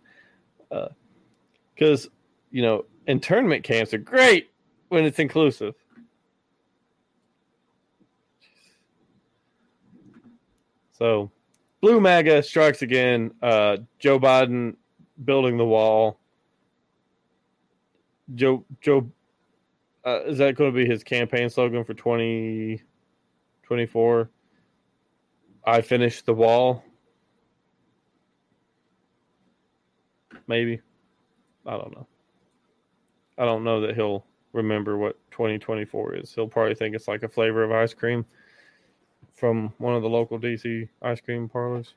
[1.74, 2.10] Because, uh,
[2.50, 4.48] you know, internment camps are great
[4.88, 5.74] when it's inclusive.
[10.92, 11.30] So,
[11.82, 13.32] Blue MAGA strikes again.
[13.42, 14.76] Uh, Joe Biden
[15.22, 16.18] building the wall.
[18.34, 19.10] Joe, Joe,
[20.06, 24.30] uh, is that going to be his campaign slogan for 2024?
[25.66, 26.82] I finished the wall.
[30.46, 30.80] Maybe.
[31.66, 32.06] I don't know.
[33.38, 36.34] I don't know that he'll remember what 2024 is.
[36.34, 38.24] He'll probably think it's like a flavor of ice cream
[39.34, 41.94] from one of the local DC ice cream parlors.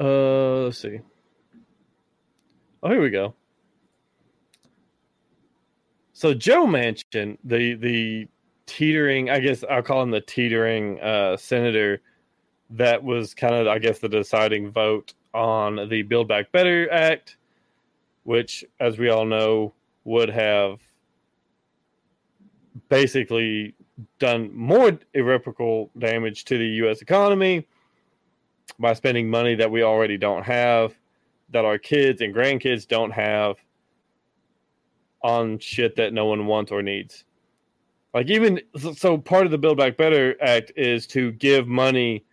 [0.00, 1.00] Uh, let's see.
[2.82, 3.34] Oh, here we go.
[6.12, 8.28] So Joe Manchin, the the
[8.66, 12.02] teetering, I guess I'll call him the teetering uh, senator
[12.70, 17.36] that was kind of, I guess, the deciding vote on the Build Back Better Act,
[18.24, 19.72] which, as we all know,
[20.04, 20.80] would have
[22.88, 23.74] basically
[24.18, 27.02] done more irreparable damage to the U.S.
[27.02, 27.66] economy
[28.78, 30.94] by spending money that we already don't have,
[31.50, 33.56] that our kids and grandkids don't have
[35.22, 37.24] on shit that no one wants or needs.
[38.14, 38.60] Like even
[38.96, 42.24] so, part of the Build Back Better Act is to give money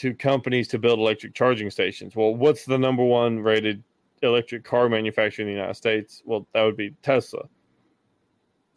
[0.00, 2.16] to companies to build electric charging stations.
[2.16, 3.82] Well, what's the number one rated
[4.22, 6.22] electric car manufacturer in the United States?
[6.24, 7.48] Well, that would be Tesla.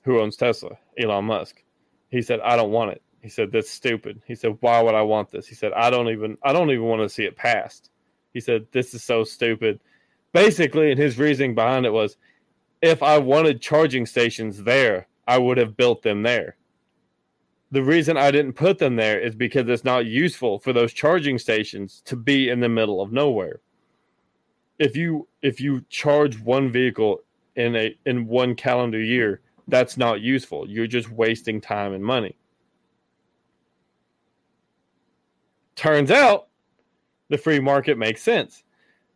[0.04, 0.78] Who owns Tesla?
[0.98, 1.64] Elon Musk.
[2.10, 5.02] He said, "I don't want it." He said, "That's stupid." He said, "Why would I
[5.02, 7.90] want this?" He said, "I don't even I don't even want to see it passed."
[8.34, 9.80] He said, "This is so stupid."
[10.34, 12.18] Basically, and his reasoning behind it was,
[12.82, 16.58] if I wanted charging stations there, I would have built them there.
[17.74, 21.40] The reason I didn't put them there is because it's not useful for those charging
[21.40, 23.62] stations to be in the middle of nowhere.
[24.78, 27.24] If you if you charge one vehicle
[27.56, 30.70] in a in one calendar year, that's not useful.
[30.70, 32.36] You're just wasting time and money.
[35.76, 36.50] Turns out
[37.30, 38.64] the free market makes sense.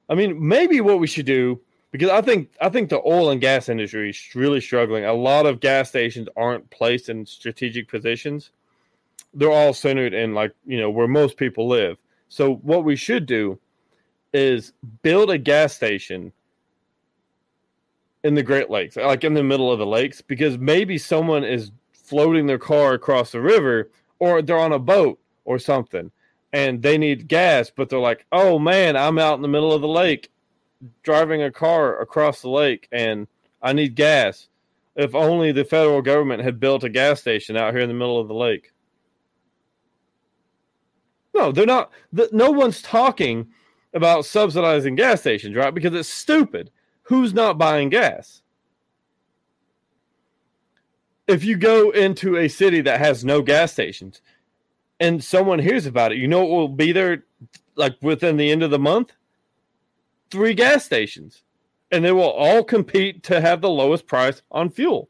[0.10, 3.42] I mean, maybe what we should do because I think I think the oil and
[3.42, 5.06] gas industry is really struggling.
[5.06, 8.52] A lot of gas stations aren't placed in strategic positions.
[9.34, 11.98] They're all centered in like, you know, where most people live.
[12.30, 13.60] So what we should do
[14.34, 16.32] is build a gas station
[18.24, 21.72] in the Great Lakes, like in the middle of the lakes, because maybe someone is
[21.94, 26.12] floating their car across the river or they're on a boat or something
[26.54, 29.82] and they need gas, but they're like, oh man, I'm out in the middle of
[29.82, 30.30] the lake
[31.04, 33.28] driving a car across the lake and
[33.62, 34.48] I need gas.
[34.96, 38.20] If only the federal government had built a gas station out here in the middle
[38.20, 38.72] of the lake.
[41.36, 41.92] No, they're not.
[42.32, 43.48] No one's talking
[43.94, 45.74] about subsidizing gas stations, right?
[45.74, 46.72] Because it's stupid.
[47.04, 48.42] Who's not buying gas?
[51.28, 54.22] If you go into a city that has no gas stations
[55.00, 57.24] and someone hears about it, you know it will be there
[57.76, 59.12] like within the end of the month?
[60.30, 61.44] Three gas stations
[61.92, 65.10] and they will all compete to have the lowest price on fuel.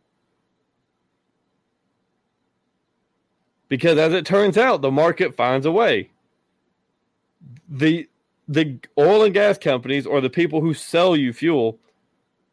[3.69, 6.11] Because as it turns out, the market finds a way.
[7.67, 8.07] The
[8.47, 11.79] the oil and gas companies or the people who sell you fuel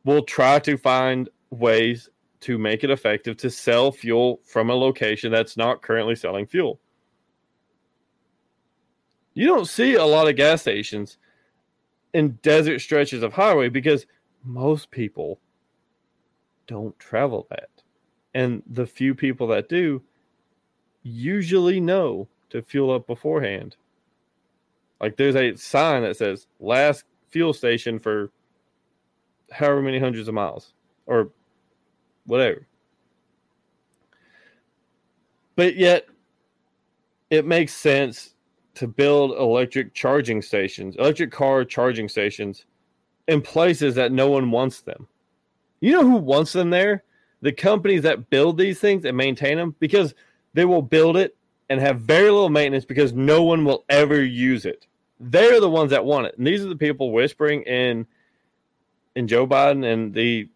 [0.05, 2.09] will try to find ways
[2.40, 6.81] to make it effective to sell fuel from a location that's not currently selling fuel.
[9.35, 11.16] You don't see a lot of gas stations
[12.14, 14.07] in desert stretches of highway because
[14.44, 15.38] most people
[16.66, 17.68] don't travel that.
[18.35, 20.03] And the few people that do
[21.03, 23.77] usually know to fuel up beforehand.
[25.00, 28.31] Like there's a sign that says last fuel station for
[29.50, 30.72] however many hundreds of miles
[31.07, 31.31] or
[32.27, 32.66] whatever.
[35.57, 36.07] But yet
[37.31, 38.33] it makes sense
[38.74, 42.66] to build electric charging stations, electric car charging stations
[43.28, 45.06] in places that no one wants them.
[45.80, 47.04] You know who wants them there?
[47.40, 50.14] The companies that build these things and maintain them because
[50.54, 51.37] they will build it
[51.68, 54.87] and have very little maintenance because no one will ever use it.
[55.20, 56.37] They're the ones that want it.
[56.37, 58.06] And these are the people whispering in
[59.14, 60.48] in Joe Biden and the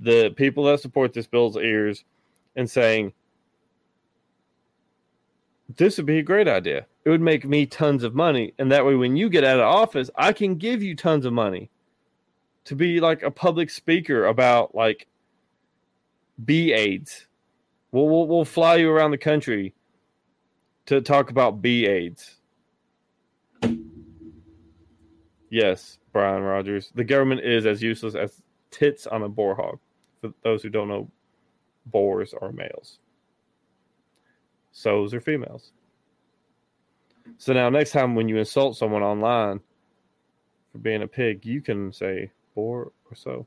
[0.00, 2.04] the people that support this bill's ears
[2.56, 3.12] and saying
[5.76, 8.54] this would be a great idea it would make me tons of money.
[8.58, 11.32] And that way, when you get out of office, I can give you tons of
[11.32, 11.70] money
[12.64, 15.06] to be like a public speaker about like
[16.44, 17.26] bee AIDS.
[17.92, 19.74] We'll, we'll, we'll fly you around the country
[20.86, 22.36] to talk about bee AIDS.
[25.50, 26.90] Yes, Brian Rogers.
[26.94, 29.78] The government is as useless as tits on a boar hog.
[30.20, 31.08] For those who don't know,
[31.86, 32.98] boars are males.
[34.72, 35.70] Sows are females.
[37.38, 39.60] So now, next time when you insult someone online
[40.72, 43.46] for being a pig, you can say "boar" or so.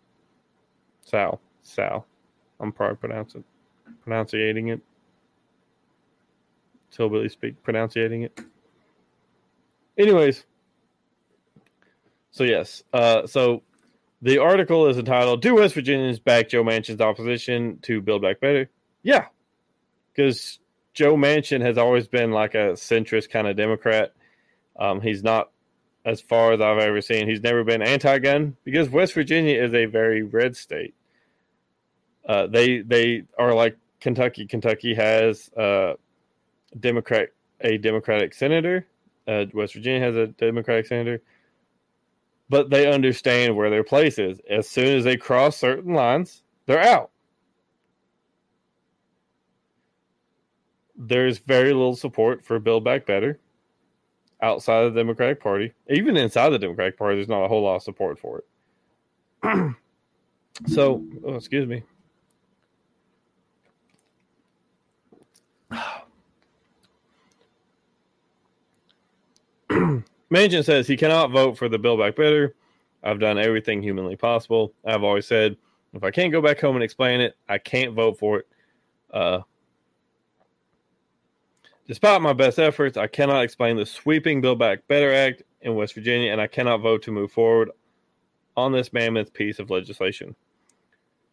[1.02, 2.06] Sal, Sal.
[2.60, 3.44] I'm probably pronouncing
[4.04, 4.82] pronunciating it.
[6.96, 8.40] Hillbilly speak pronunciating it.
[10.00, 10.46] Anyways,
[12.32, 13.62] so yes, uh, so
[14.24, 18.70] the article is entitled "Do West Virginians Back Joe Manchin's Opposition to Build Back Better?"
[19.04, 19.28] Yeah,
[20.12, 20.60] because
[20.98, 24.14] Joe Manchin has always been like a centrist kind of Democrat.
[24.80, 25.52] Um, he's not
[26.04, 27.30] as far as I've ever seen.
[27.30, 30.96] He's never been anti-gun because West Virginia is a very red state.
[32.28, 34.48] Uh, they they are like Kentucky.
[34.48, 35.94] Kentucky has uh,
[36.80, 37.30] Democrat
[37.62, 38.88] a Democratic senator.
[39.28, 41.22] Uh, West Virginia has a Democratic senator,
[42.50, 44.42] but they understand where their place is.
[44.50, 47.12] As soon as they cross certain lines, they're out.
[50.98, 53.40] There's very little support for Build Back Better
[54.42, 55.74] outside of the Democratic Party.
[55.90, 58.44] Even inside the Democratic Party, there's not a whole lot of support for
[59.44, 59.44] it.
[60.68, 61.84] so, oh, excuse me.
[70.32, 72.56] Manchin says he cannot vote for the Build Back Better.
[73.04, 74.74] I've done everything humanly possible.
[74.86, 75.56] I've always said
[75.94, 78.48] if I can't go back home and explain it, I can't vote for it.
[79.14, 79.42] Uh,
[81.88, 85.94] despite my best efforts, I cannot explain the sweeping Build Back Better Act in West
[85.94, 87.72] Virginia, and I cannot vote to move forward
[88.56, 90.36] on this mammoth piece of legislation.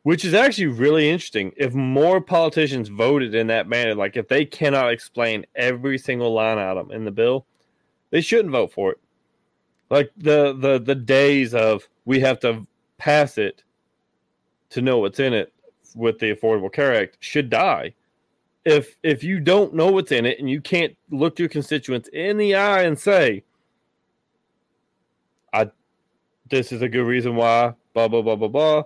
[0.03, 1.53] Which is actually really interesting.
[1.57, 6.59] If more politicians voted in that manner, like if they cannot explain every single line
[6.59, 7.47] item in the bill,
[8.11, 8.99] they shouldn't vote for it.
[9.91, 12.67] Like the the the days of we have to
[12.99, 13.63] pass it
[14.71, 15.55] to know what's in it
[15.95, 17.95] with the Affordable Care Act should die.
[18.65, 22.39] If if you don't know what's in it and you can't look your constituents in
[22.39, 23.45] the eye and say,
[25.53, 25.71] I
[26.49, 28.85] this is a good reason why, blah blah blah blah blah,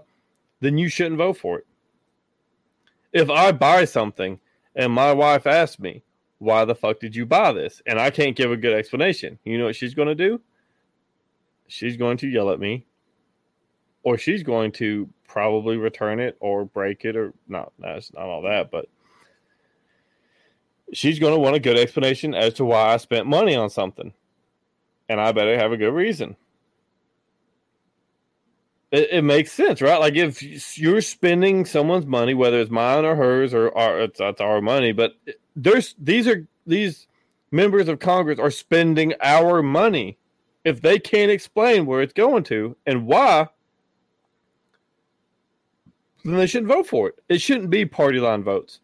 [0.61, 1.67] then you shouldn't vote for it.
[3.13, 4.41] If I buy something
[4.75, 6.03] and my wife asks me,
[6.39, 7.81] why the fuck did you buy this?
[7.87, 9.39] And I can't give a good explanation.
[9.45, 10.41] You know what she's going to do?
[11.69, 12.87] She's going to yell at me,
[14.03, 17.73] or she's going to probably return it or break it, or not.
[17.79, 18.89] That's not all that, but
[20.93, 24.13] she's going to want a good explanation as to why I spent money on something.
[25.09, 26.37] And I better have a good reason.
[28.91, 30.01] It, it, makes sense, right?
[30.01, 34.41] Like if you're spending someone's money, whether it's mine or hers or our, it's, it's
[34.41, 35.13] our money, but
[35.57, 37.07] there's these are these
[37.51, 40.17] members of Congress are spending our money.
[40.65, 43.49] If they can't explain where it's going to and why,
[46.25, 47.17] then they shouldn't vote for it.
[47.29, 48.81] It shouldn't be party line votes.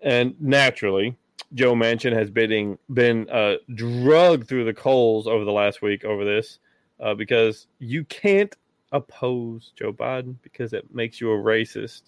[0.00, 1.16] And naturally,
[1.54, 6.24] Joe Manchin has been been uh, drugged through the coals over the last week over
[6.24, 6.58] this
[7.00, 8.54] uh, because you can't
[8.92, 12.02] oppose Joe Biden because it makes you a racist.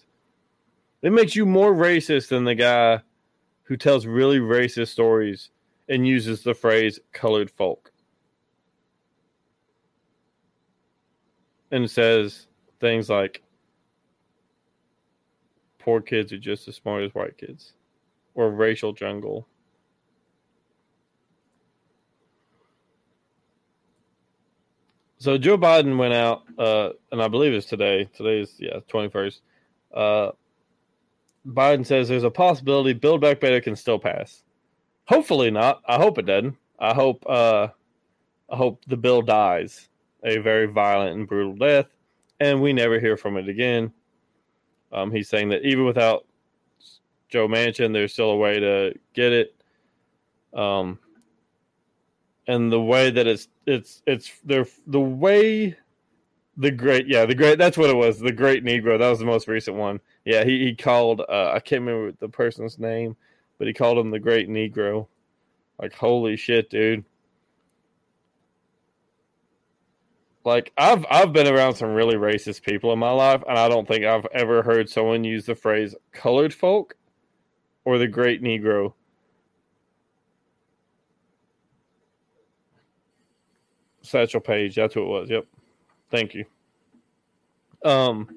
[1.01, 3.01] It makes you more racist than the guy
[3.63, 5.49] who tells really racist stories
[5.89, 7.91] and uses the phrase colored folk.
[11.71, 12.47] And says
[12.79, 13.41] things like
[15.79, 17.73] poor kids are just as smart as white kids
[18.35, 19.47] or racial jungle
[25.21, 28.05] So Joe Biden went out, uh, and I believe it's today.
[28.05, 29.43] Today's yeah, twenty first.
[29.93, 30.31] Uh,
[31.45, 34.41] Biden says there's a possibility Build Back Better can still pass.
[35.05, 35.83] Hopefully not.
[35.87, 36.57] I hope it doesn't.
[36.79, 37.67] I hope uh,
[38.49, 39.89] I hope the bill dies
[40.25, 41.85] a very violent and brutal death,
[42.39, 43.93] and we never hear from it again.
[44.91, 46.25] Um, he's saying that even without
[47.31, 49.55] Joe Manchin, there's still a way to get it.
[50.53, 50.99] Um,
[52.45, 55.77] and the way that it's it's it's the the way
[56.57, 58.99] the great yeah the great that's what it was the great negro.
[58.99, 60.01] That was the most recent one.
[60.25, 63.15] Yeah he, he called uh, i can't remember the person's name
[63.57, 65.07] but he called him the great negro.
[65.81, 67.05] Like holy shit dude.
[70.43, 73.87] Like i've i've been around some really racist people in my life and i don't
[73.87, 76.95] think i've ever heard someone use the phrase colored folk
[77.85, 78.93] or the great negro
[84.01, 84.75] Satchel Paige.
[84.75, 85.29] That's who it was.
[85.29, 85.45] Yep.
[86.09, 86.45] Thank you.
[87.83, 88.29] Um,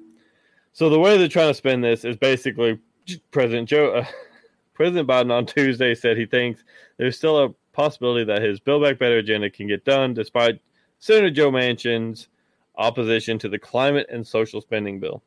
[0.73, 2.79] so the way they're trying to spend this is basically
[3.31, 4.05] President Joe, uh,
[4.73, 6.63] President Biden on Tuesday said he thinks
[6.97, 10.59] there's still a possibility that his Build Back Better agenda can get done despite
[10.99, 12.29] Senator Joe Manchin's
[12.77, 15.21] opposition to the climate and social spending bill.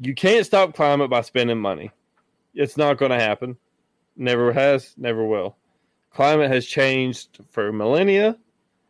[0.00, 1.92] You can't stop climate by spending money.
[2.54, 3.56] It's not going to happen.
[4.16, 5.56] Never has, never will.
[6.10, 8.36] Climate has changed for millennia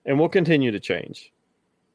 [0.05, 1.33] and will continue to change.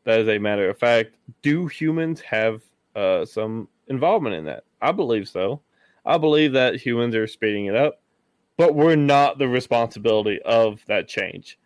[0.06, 1.16] That is a matter of fact.
[1.42, 2.62] Do humans have
[2.96, 4.64] uh, some involvement in that?
[4.82, 5.62] I believe so.
[6.06, 8.00] I believe that humans are speeding it up,
[8.56, 11.60] but we're not the responsibility of that change.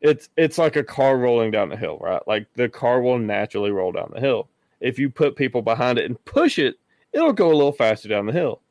[0.00, 2.22] It's it's like a car rolling down the hill, right?
[2.26, 4.48] Like the car will naturally roll down the hill.
[4.80, 6.76] If you put people behind it and push it,
[7.12, 8.62] it'll go a little faster down the hill.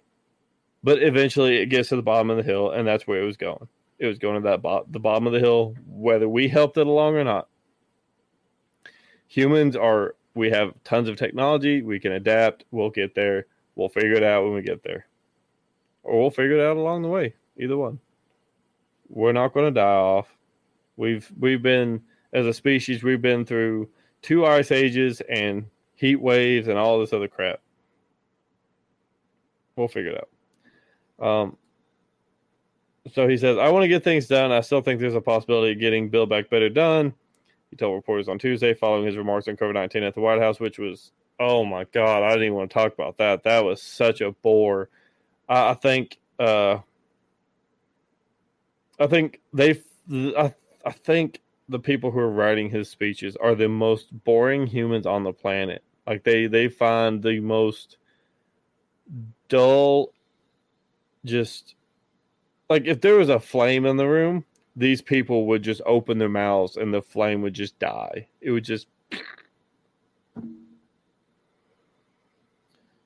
[0.84, 3.38] But eventually it gets to the bottom of the hill and that's where it was
[3.38, 3.67] going
[3.99, 6.88] It was going to that bo- the bottom of the hill, whether we helped it
[6.88, 7.47] along or not.
[9.27, 11.82] Humans are we have tons of technology.
[11.82, 12.65] We can adapt.
[12.71, 13.45] We'll get there.
[13.75, 15.05] We'll figure it out when we get there,
[16.03, 17.36] or we'll figure it out along the way.
[17.57, 17.99] Either one.
[19.09, 20.27] We're not going to die off.
[20.97, 22.01] We've we've been
[22.34, 23.03] as a species.
[23.03, 23.89] We've been through
[24.21, 25.65] two ice ages and
[25.95, 27.61] heat waves and all this other crap.
[29.75, 30.29] We'll figure it out.
[31.22, 31.57] Um,
[33.13, 34.51] so he says, I want to get things done.
[34.51, 37.13] I still think there's a possibility of getting Build Back Better done.
[37.69, 40.59] He told reporters on Tuesday following his remarks on COVID 19 at the White House,
[40.59, 43.43] which was, oh my God, I didn't even want to talk about that.
[43.43, 44.89] That was such a bore.
[45.47, 46.80] I, I think, uh,
[48.99, 50.53] I think they, I,
[50.86, 55.24] I think the people who are writing his speeches are the most boring humans on
[55.24, 55.84] the planet.
[56.05, 57.97] Like they, they find the most
[59.47, 60.13] dull,
[61.26, 61.76] just
[62.69, 64.45] like if there was a flame in the room,
[64.76, 68.28] these people would just open their mouths and the flame would just die.
[68.39, 68.88] It would just.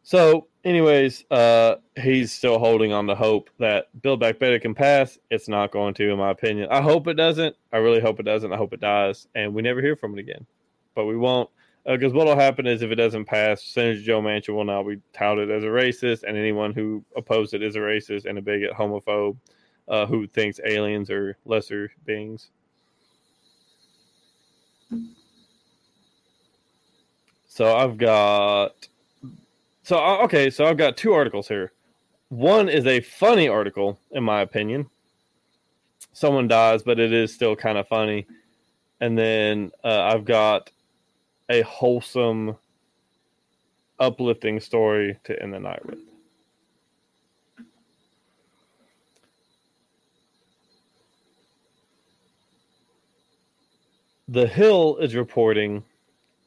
[0.03, 5.17] So, anyways, uh, he's still holding on to hope that Build Back Better can pass.
[5.31, 6.67] It's not going to, in my opinion.
[6.69, 7.55] I hope it doesn't.
[7.73, 8.53] I really hope it doesn't.
[8.53, 10.45] I hope it dies, and we never hear from it again.
[10.93, 11.49] But we won't,
[11.85, 14.83] because uh, what will happen is if it doesn't pass, Senator Joe Manchin will now
[14.83, 18.41] be touted as a racist, and anyone who opposed it is a racist and a
[18.41, 19.37] bigot, homophobe
[19.87, 22.49] uh, who thinks aliens are lesser beings.
[27.47, 28.87] So I've got
[29.83, 31.71] so uh, okay, so I've got two articles here.
[32.29, 34.89] One is a funny article, in my opinion.
[36.11, 38.25] Someone dies, but it is still kind of funny.
[38.99, 40.71] And then uh, I've got
[41.49, 42.57] a wholesome,
[43.99, 45.99] uplifting story to end the night with.
[54.27, 55.83] The Hill is reporting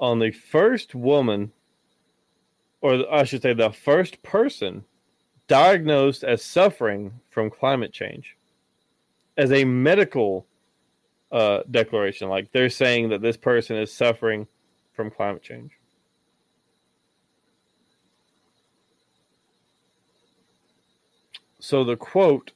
[0.00, 1.52] on the first woman,
[2.80, 4.84] or I should say, the first person
[5.46, 8.36] diagnosed as suffering from climate change
[9.36, 10.46] as a medical
[11.30, 12.28] uh, declaration.
[12.28, 14.48] Like they're saying that this person is suffering
[14.98, 15.70] from climate change.
[21.60, 22.50] So the quote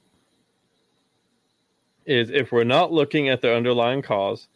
[2.04, 4.48] is if we're not looking at the underlying cause,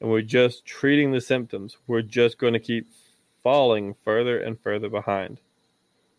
[0.00, 2.86] and we're just treating the symptoms, we're just going to keep
[3.42, 5.38] falling further and further behind.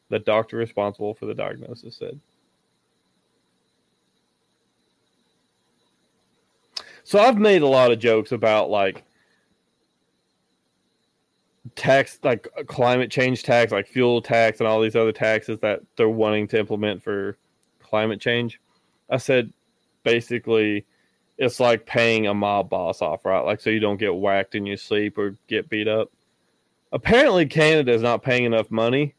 [0.10, 2.20] The doctor responsible for the diagnosis said.
[7.04, 9.04] So I've made a lot of jokes about like
[11.76, 15.82] tax, like uh, climate change tax, like fuel tax, and all these other taxes that
[15.98, 17.38] they're wanting to implement for
[17.82, 18.60] climate change.
[19.10, 19.52] I said
[20.04, 20.86] basically
[21.38, 23.42] it's like paying a mob boss off, right?
[23.42, 26.12] Like so you don't get whacked in your sleep or get beat up.
[26.92, 29.16] Apparently, Canada is not paying enough money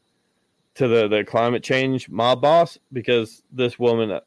[0.77, 4.19] to the, the climate change mob boss because this woman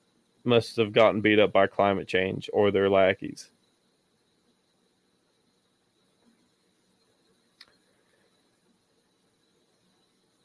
[0.43, 3.49] must have gotten beat up by climate change or their lackeys.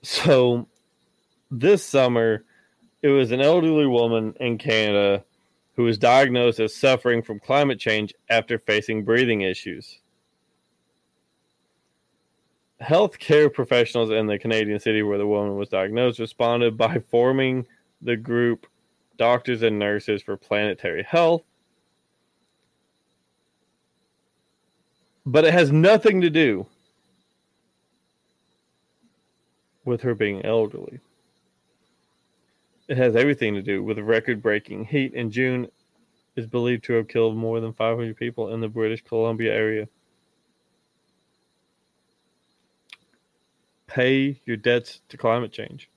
[0.04, 0.68] So
[1.50, 2.44] this summer,
[3.00, 5.24] it was an elderly woman in Canada
[5.76, 10.00] who was diagnosed as suffering from climate change after facing breathing issues.
[12.82, 17.66] Healthcare professionals in the Canadian city where the woman was diagnosed responded by forming
[18.02, 18.66] the group
[19.16, 21.44] Doctors and Nurses for Planetary Health.
[25.24, 26.66] But it has nothing to do
[29.84, 31.00] with her being elderly.
[32.88, 35.68] It has everything to do with record breaking heat in June
[36.36, 39.88] is believed to have killed more than 500 people in the British Columbia area.
[43.86, 45.88] Pay your debts to climate change.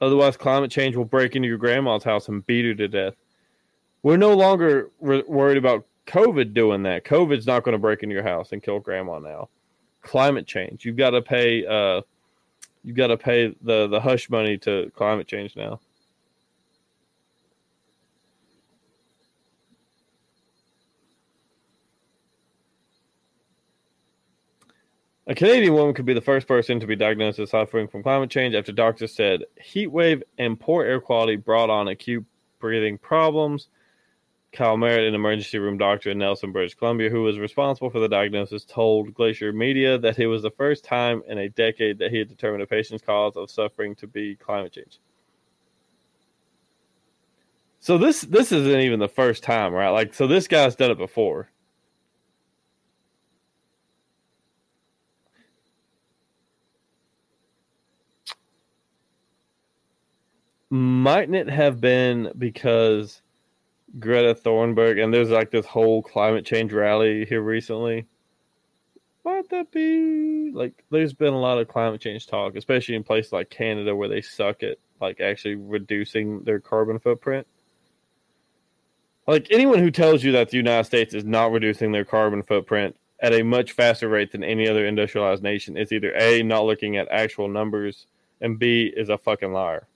[0.00, 3.14] Otherwise, climate change will break into your grandma's house and beat her to death.
[4.02, 7.04] We're no longer re- worried about COVID doing that.
[7.04, 9.48] COVID's not going to break into your house and kill grandma now.
[10.02, 10.84] Climate change.
[10.84, 11.66] You've got to pay.
[11.66, 12.02] Uh,
[12.82, 15.80] you got to pay the the hush money to climate change now.
[25.28, 28.30] A Canadian woman could be the first person to be diagnosed as suffering from climate
[28.30, 32.24] change after doctors said heat wave and poor air quality brought on acute
[32.58, 33.68] breathing problems.
[34.52, 38.08] Kyle Merritt, an emergency room doctor in Nelson, British Columbia, who was responsible for the
[38.08, 42.18] diagnosis, told Glacier Media that it was the first time in a decade that he
[42.18, 45.00] had determined a patient's cause of suffering to be climate change.
[47.80, 49.90] So this this isn't even the first time, right?
[49.90, 51.50] Like, so this guy's done it before.
[60.70, 63.22] Mightn't it have been because
[63.98, 68.06] Greta Thunberg and there's like this whole climate change rally here recently?
[69.24, 73.32] Might that be like there's been a lot of climate change talk, especially in places
[73.32, 77.46] like Canada where they suck at like actually reducing their carbon footprint?
[79.26, 82.96] Like anyone who tells you that the United States is not reducing their carbon footprint
[83.20, 86.96] at a much faster rate than any other industrialized nation is either A, not looking
[86.96, 88.06] at actual numbers,
[88.40, 89.86] and B, is a fucking liar.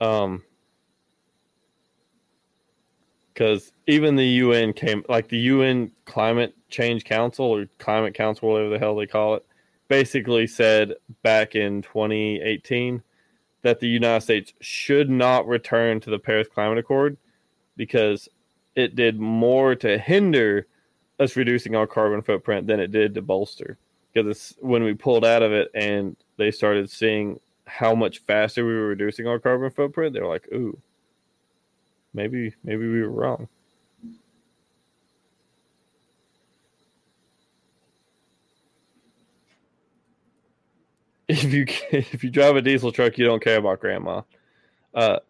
[0.00, 0.44] Um,
[3.40, 8.68] because even the UN came, like the UN Climate Change Council or Climate Council, whatever
[8.68, 9.46] the hell they call it,
[9.88, 13.02] basically said back in 2018
[13.62, 17.16] that the United States should not return to the Paris Climate Accord
[17.78, 18.28] because
[18.74, 20.66] it did more to hinder
[21.18, 23.78] us reducing our carbon footprint than it did to bolster.
[24.12, 28.74] Because when we pulled out of it and they started seeing how much faster we
[28.74, 30.78] were reducing our carbon footprint, they were like, "Ooh,
[32.14, 33.48] maybe maybe we were wrong."
[41.28, 44.22] If you if you drive a diesel truck, you don't care about grandma.
[44.92, 45.20] Uh,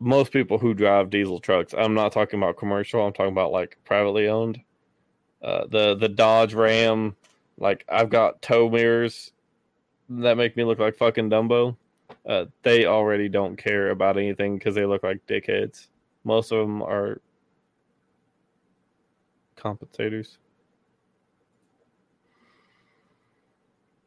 [0.00, 3.04] most people who drive diesel trucks, I'm not talking about commercial.
[3.04, 4.60] I'm talking about like privately owned.
[5.42, 7.14] Uh, the the Dodge Ram,
[7.58, 9.32] like I've got tow mirrors
[10.08, 11.76] that make me look like fucking Dumbo.
[12.26, 15.88] Uh, they already don't care about anything because they look like dickheads.
[16.24, 17.20] Most of them are
[19.56, 20.38] compensators.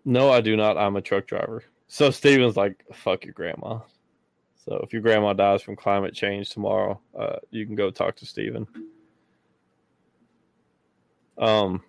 [0.03, 0.77] No, I do not.
[0.77, 1.63] I'm a truck driver.
[1.87, 3.79] So Steven's like, fuck your grandma.
[4.55, 8.25] So if your grandma dies from climate change tomorrow, uh, you can go talk to
[8.25, 8.67] Steven.
[11.37, 11.83] Um,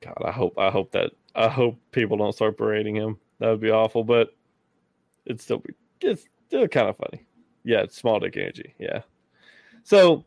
[0.00, 3.18] God, I hope I hope that I hope people don't start berating him.
[3.38, 4.34] That would be awful, but
[5.26, 5.62] it's still
[6.00, 7.26] it's still kind of funny.
[7.64, 8.74] Yeah, it's small dick energy.
[8.78, 9.02] Yeah.
[9.82, 10.24] So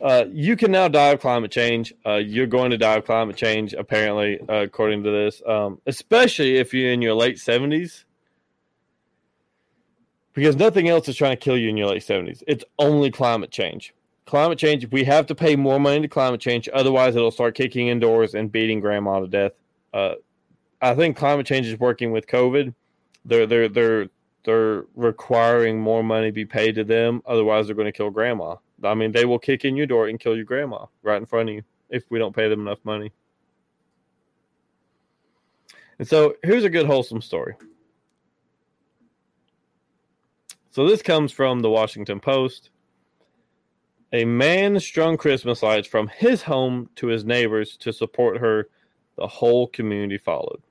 [0.00, 1.92] uh, you can now die of climate change.
[2.06, 6.56] Uh, you're going to die of climate change, apparently, uh, according to this, um, especially
[6.56, 8.04] if you're in your late 70s
[10.32, 12.42] because nothing else is trying to kill you in your late 70s.
[12.46, 13.94] It's only climate change.
[14.26, 16.68] Climate change, we have to pay more money to climate change.
[16.72, 19.52] Otherwise, it'll start kicking indoors and beating grandma to death.
[19.92, 20.14] Uh,
[20.80, 22.72] I think climate change is working with COVID.
[23.24, 24.08] They're, they're, they're,
[24.44, 27.22] they're requiring more money be paid to them.
[27.26, 28.56] Otherwise, they're going to kill grandma.
[28.82, 31.50] I mean, they will kick in your door and kill your grandma right in front
[31.50, 33.12] of you if we don't pay them enough money.
[35.98, 37.54] And so here's a good, wholesome story.
[40.70, 42.70] So this comes from the Washington Post.
[44.12, 48.68] A man strung Christmas lights from his home to his neighbors to support her.
[49.16, 50.62] The whole community followed.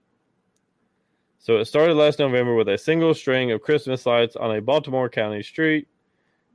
[1.40, 5.10] So it started last November with a single string of Christmas lights on a Baltimore
[5.10, 5.88] County street.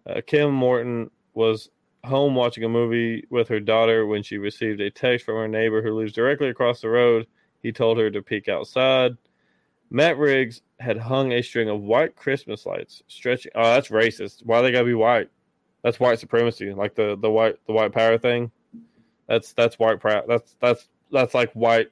[0.06, 1.70] Uh, Kim Morton was
[2.04, 5.82] home watching a movie with her daughter when she received a text from her neighbor
[5.82, 7.26] who lives directly across the road.
[7.62, 9.16] He told her to peek outside.
[9.90, 13.52] Matt Riggs had hung a string of white Christmas lights stretching.
[13.54, 14.44] Oh, that's racist.
[14.44, 15.30] Why they gotta be white?
[15.82, 18.50] That's white supremacy, like the the white the white power thing.
[19.28, 20.24] That's that's white proud.
[20.28, 21.90] That's that's that's like white,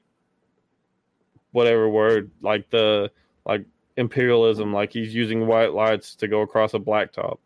[1.52, 3.10] whatever word, like the
[3.46, 3.64] like
[3.96, 4.72] imperialism.
[4.72, 7.38] Like he's using white lights to go across a blacktop.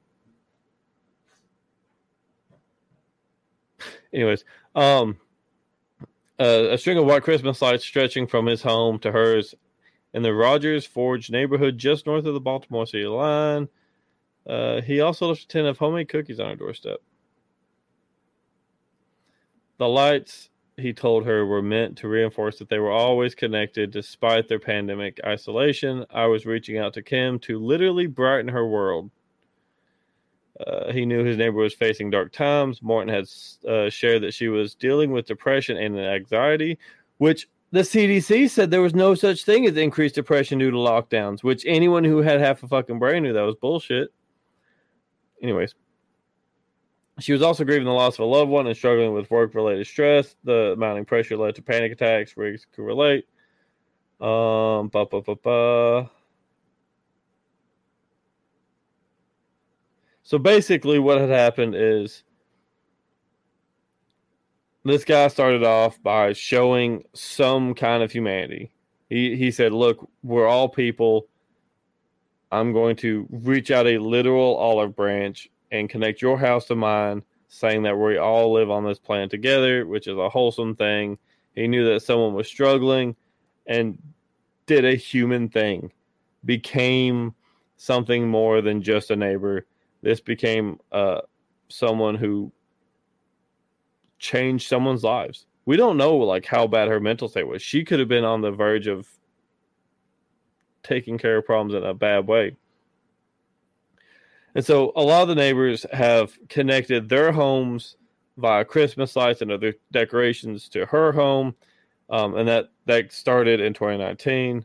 [4.13, 4.45] Anyways,
[4.75, 5.19] um,
[6.39, 9.55] uh, a string of white Christmas lights stretching from his home to hers
[10.15, 13.69] in the Rodgers Forge neighborhood just north of the Baltimore City line.
[14.47, 16.99] Uh, he also left a tin of homemade cookies on her doorstep.
[19.79, 24.49] The lights, he told her, were meant to reinforce that they were always connected despite
[24.49, 26.05] their pandemic isolation.
[26.11, 29.11] I was reaching out to Kim to literally brighten her world.
[30.67, 32.83] Uh, he knew his neighbor was facing dark times.
[32.83, 33.27] Morton had
[33.69, 36.79] uh, shared that she was dealing with depression and anxiety,
[37.19, 41.43] which the CDC said there was no such thing as increased depression due to lockdowns,
[41.43, 44.09] which anyone who had half a fucking brain knew that was bullshit.
[45.43, 45.75] Anyways,
[47.19, 49.87] she was also grieving the loss of a loved one and struggling with work related
[49.87, 50.37] stress.
[50.45, 52.37] The mounting pressure led to panic attacks.
[52.37, 53.27] Riggs could relate.
[54.21, 56.11] Um, ba ba ba ba.
[60.23, 62.23] So basically, what had happened is
[64.85, 68.73] this guy started off by showing some kind of humanity.
[69.09, 71.29] He he said, "Look, we're all people.
[72.53, 77.23] I'm going to reach out a literal olive branch and connect your house to mine,
[77.49, 81.19] saying that we all live on this planet together, which is a wholesome thing.
[81.55, 83.17] He knew that someone was struggling
[83.67, 83.99] and
[84.67, 85.93] did a human thing,
[86.45, 87.35] became
[87.77, 89.67] something more than just a neighbor.
[90.03, 91.23] This became uh,
[91.69, 92.53] someone who
[94.19, 95.47] changed someone's lives.
[95.65, 97.63] We don't know like how bad her mental state was.
[97.63, 99.09] She could have been on the verge of
[100.83, 102.57] taking care of problems in a bad way.
[104.57, 107.97] And so a lot of the neighbors have connected their homes
[108.39, 111.55] via Christmas lights and other decorations to her home.
[112.09, 114.65] Um, and that, that started in 2019.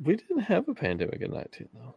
[0.00, 1.94] We didn't have a pandemic in 19, though.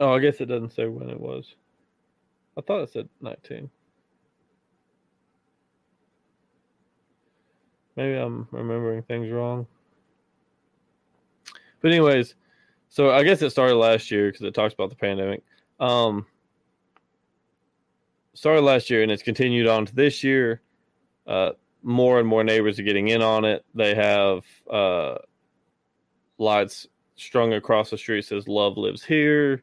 [0.00, 1.54] Oh, I guess it doesn't say when it was.
[2.56, 3.68] I thought it said 19.
[8.00, 9.66] Maybe I'm remembering things wrong.
[11.82, 12.34] But anyways,
[12.88, 15.42] so I guess it started last year because it talks about the pandemic.
[15.78, 16.24] Um,
[18.32, 20.62] started last year and it's continued on to this year.
[21.26, 21.50] Uh,
[21.82, 23.66] more and more neighbors are getting in on it.
[23.74, 25.16] They have uh,
[26.38, 26.86] lights
[27.16, 29.62] strung across the street says "Love lives here."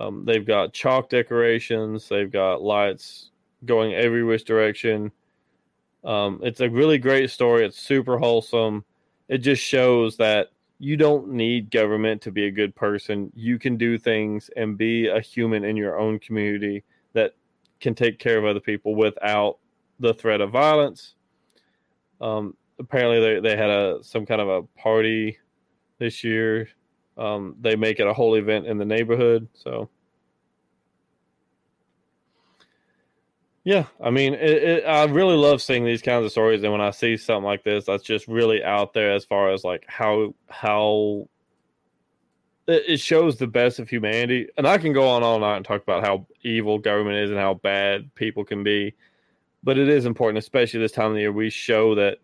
[0.00, 2.08] Um, they've got chalk decorations.
[2.08, 3.32] They've got lights
[3.64, 5.10] going every which direction.
[6.04, 7.64] Um, it's a really great story.
[7.64, 8.84] It's super wholesome.
[9.28, 10.48] It just shows that
[10.78, 13.32] you don't need government to be a good person.
[13.34, 16.84] You can do things and be a human in your own community
[17.14, 17.34] that
[17.80, 19.58] can take care of other people without
[20.00, 21.14] the threat of violence.
[22.20, 25.38] Um, apparently, they, they had a some kind of a party
[25.98, 26.68] this year
[27.16, 29.48] um, they make it a whole event in the neighborhood.
[29.54, 29.88] So,
[33.64, 36.82] yeah, I mean, it, it, I really love seeing these kinds of stories, and when
[36.82, 40.34] I see something like this, that's just really out there as far as like how
[40.48, 41.28] how
[42.66, 44.48] it shows the best of humanity.
[44.56, 47.38] And I can go on all night and talk about how evil government is and
[47.38, 48.94] how bad people can be,
[49.62, 52.18] but it is important, especially this time of the year, we show that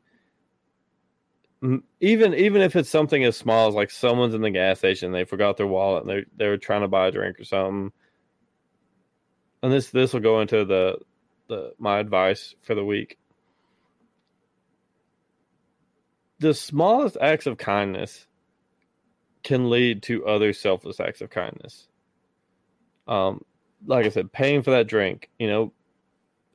[2.00, 5.24] even even if it's something as small as like someone's in the gas station they
[5.24, 7.92] forgot their wallet and they they were trying to buy a drink or something
[9.62, 10.96] and this this will go into the
[11.50, 13.18] the my advice for the week.
[16.38, 18.26] The smallest acts of kindness
[19.42, 21.88] can lead to other selfless acts of kindness.
[23.06, 23.44] Um
[23.86, 25.72] like i said paying for that drink you know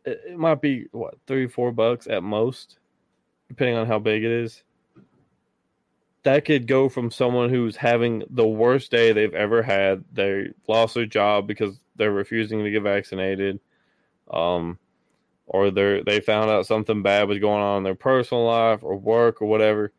[0.06, 2.78] it, it might be what three four bucks at most
[3.48, 4.64] depending on how big it is.
[6.24, 10.04] That could go from someone who's having the worst day they've ever had.
[10.12, 13.60] They lost their job because they're refusing to get vaccinated,
[14.32, 14.80] um,
[15.48, 18.96] or they they found out something bad was going on in their personal life or
[18.96, 19.92] work or whatever.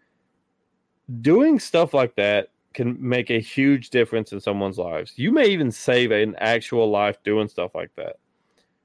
[1.21, 5.15] Doing stuff like that can make a huge difference in someone's lives.
[5.17, 8.17] You may even save an actual life doing stuff like that.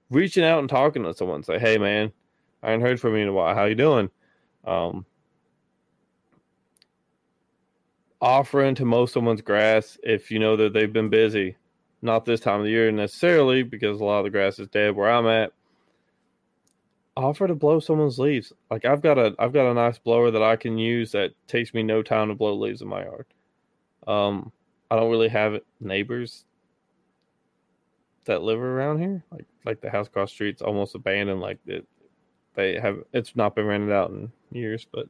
[0.09, 2.11] Reaching out and talking to someone, say, "Hey, man,
[2.63, 3.55] I haven't heard from you in a while.
[3.55, 4.09] How you doing?"
[4.63, 5.05] Um,
[8.21, 11.57] offering to mow someone's grass if you know that they've been busy.
[12.03, 14.95] Not this time of the year necessarily, because a lot of the grass is dead
[14.95, 15.53] where I'm at.
[17.17, 18.53] Offer to blow someone's leaves.
[18.69, 21.73] Like I've got a I've got a nice blower that I can use that takes
[21.73, 23.25] me no time to blow leaves in my yard.
[24.07, 24.51] Um,
[24.89, 26.45] I don't really have neighbors
[28.25, 29.23] that live around here.
[29.31, 31.41] Like like the house across the street's almost abandoned.
[31.41, 31.85] Like it,
[32.55, 35.07] they have it's not been rented out in years, but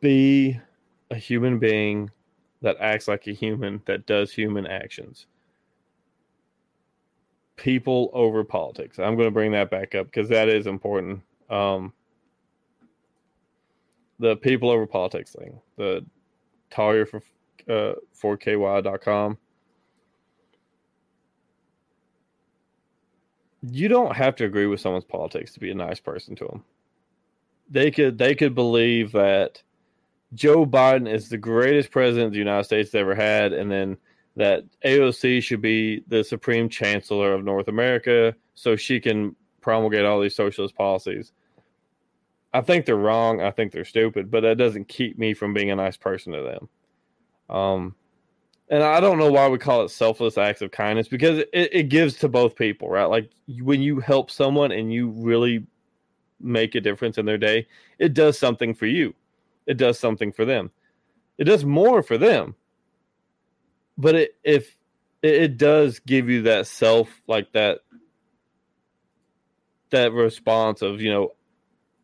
[0.00, 0.60] be
[1.10, 2.10] a human being
[2.60, 5.26] that acts like a human that does human actions.
[7.62, 8.98] People over politics.
[8.98, 11.22] I'm going to bring that back up because that is important.
[11.48, 11.92] Um,
[14.18, 16.04] the people over politics thing, the
[16.70, 17.22] Talia for
[17.68, 19.38] uh, 4ky.com.
[23.70, 26.64] You don't have to agree with someone's politics to be a nice person to them.
[27.70, 29.62] They could they could believe that
[30.34, 33.98] Joe Biden is the greatest president the United States ever had, and then
[34.36, 40.20] that AOC should be the supreme chancellor of North America so she can promulgate all
[40.20, 41.32] these socialist policies.
[42.54, 43.40] I think they're wrong.
[43.40, 46.42] I think they're stupid, but that doesn't keep me from being a nice person to
[46.42, 46.68] them.
[47.54, 47.94] Um,
[48.68, 51.88] and I don't know why we call it selfless acts of kindness because it, it
[51.88, 53.04] gives to both people, right?
[53.04, 53.30] Like
[53.60, 55.66] when you help someone and you really
[56.40, 57.66] make a difference in their day,
[57.98, 59.14] it does something for you
[59.66, 60.70] it does something for them.
[61.38, 62.54] It does more for them.
[63.98, 64.76] But it, if
[65.22, 67.80] it, it does give you that self like that
[69.90, 71.32] that response of you know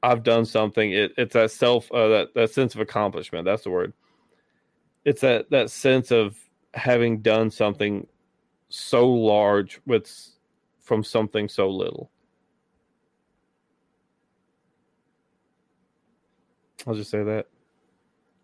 [0.03, 0.93] I've done something.
[0.93, 3.45] It, it's that self uh, that that sense of accomplishment.
[3.45, 3.93] That's the word.
[5.05, 6.37] It's that that sense of
[6.75, 8.07] having done something
[8.69, 10.11] so large with
[10.81, 12.11] from something so little.
[16.87, 17.47] I'll just say that.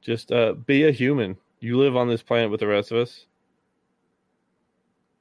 [0.00, 1.36] Just uh, be a human.
[1.60, 3.26] You live on this planet with the rest of us.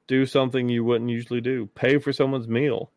[0.06, 1.66] Do something you wouldn't usually do.
[1.74, 2.90] Pay for someone's meal.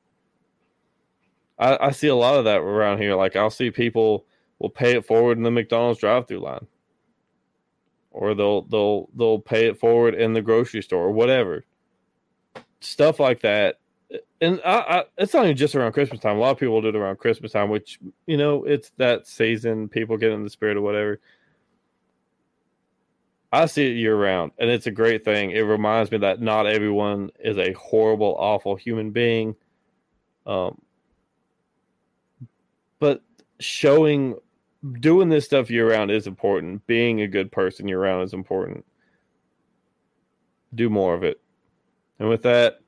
[1.58, 3.16] I, I see a lot of that around here.
[3.16, 4.26] Like I'll see people
[4.60, 6.68] will pay it forward in the McDonald's drive-through line,
[8.12, 11.64] or they'll they'll they'll pay it forward in the grocery store or whatever.
[12.80, 13.80] Stuff like that,
[14.42, 16.38] and I, I, it's not even just around Christmas time.
[16.38, 19.88] A lot of people do it around Christmas time, which you know it's that season.
[19.88, 21.20] People get in the spirit of whatever.
[23.52, 25.52] I see it year round, and it's a great thing.
[25.52, 29.56] It reminds me that not everyone is a horrible, awful human being.
[30.46, 30.82] Um,
[33.00, 33.24] but
[33.60, 34.36] showing
[35.00, 36.86] doing this stuff year round is important.
[36.88, 38.86] Being a good person year round is important.
[40.76, 41.40] Do more of it.
[42.20, 42.80] And with that,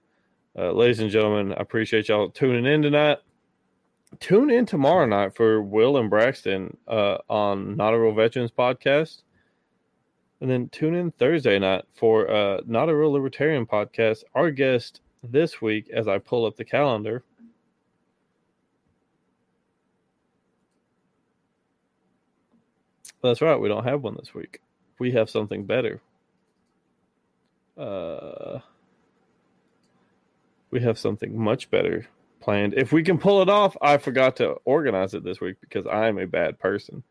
[0.57, 3.20] uh, ladies and gentlemen, I appreciate y'all tuning in tonight.
[4.20, 9.22] Tune in tomorrow night for Will and Braxton uh, on Not a Real Veterans podcast.
[10.42, 14.24] And then tune in Thursday night for uh, Not a Real Libertarian podcast.
[14.34, 17.24] Our guest this week, as I pull up the calendar,
[23.22, 23.60] That's right.
[23.60, 24.62] We don't have one this week.
[24.98, 26.02] We have something better.
[27.78, 28.60] Uh,
[30.72, 32.08] we have something much better
[32.40, 32.74] planned.
[32.76, 36.18] If we can pull it off, I forgot to organize it this week because I'm
[36.18, 37.04] a bad person.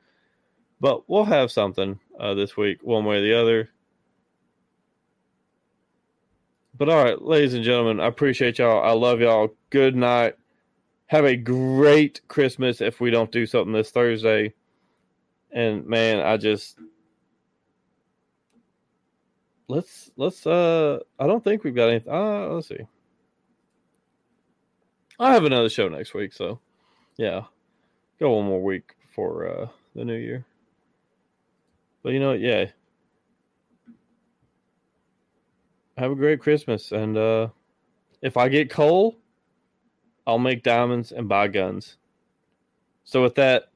[0.81, 3.71] But we'll have something uh, this week, one way or the other.
[6.77, 8.85] But all right, ladies and gentlemen, I appreciate y'all.
[8.85, 9.49] I love y'all.
[9.71, 10.37] Good night.
[11.07, 14.55] Have a great Christmas if we don't do something this Thursday.
[15.51, 16.79] And man, I just
[19.67, 22.13] let's let's uh I don't think we've got anything.
[22.13, 22.87] Uh let's see.
[25.19, 26.61] I have another show next week, so
[27.17, 27.43] yeah.
[28.21, 30.45] Go one more week before uh the new year.
[32.03, 32.67] But you know yeah.
[35.97, 37.49] Have a great Christmas and uh
[38.23, 39.17] if I get coal,
[40.27, 41.97] I'll make diamonds and buy guns.
[43.05, 43.71] So with that,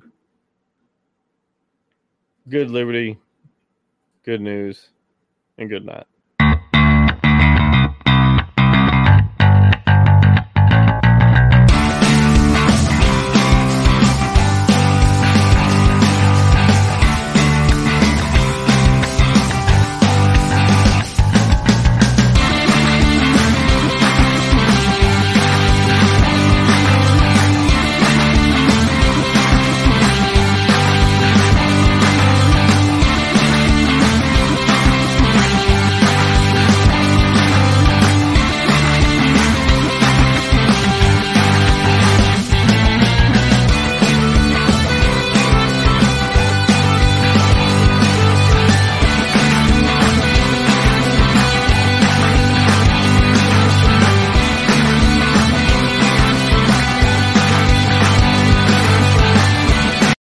[2.49, 3.19] good liberty,
[4.25, 4.91] good news,
[5.59, 6.07] and good night.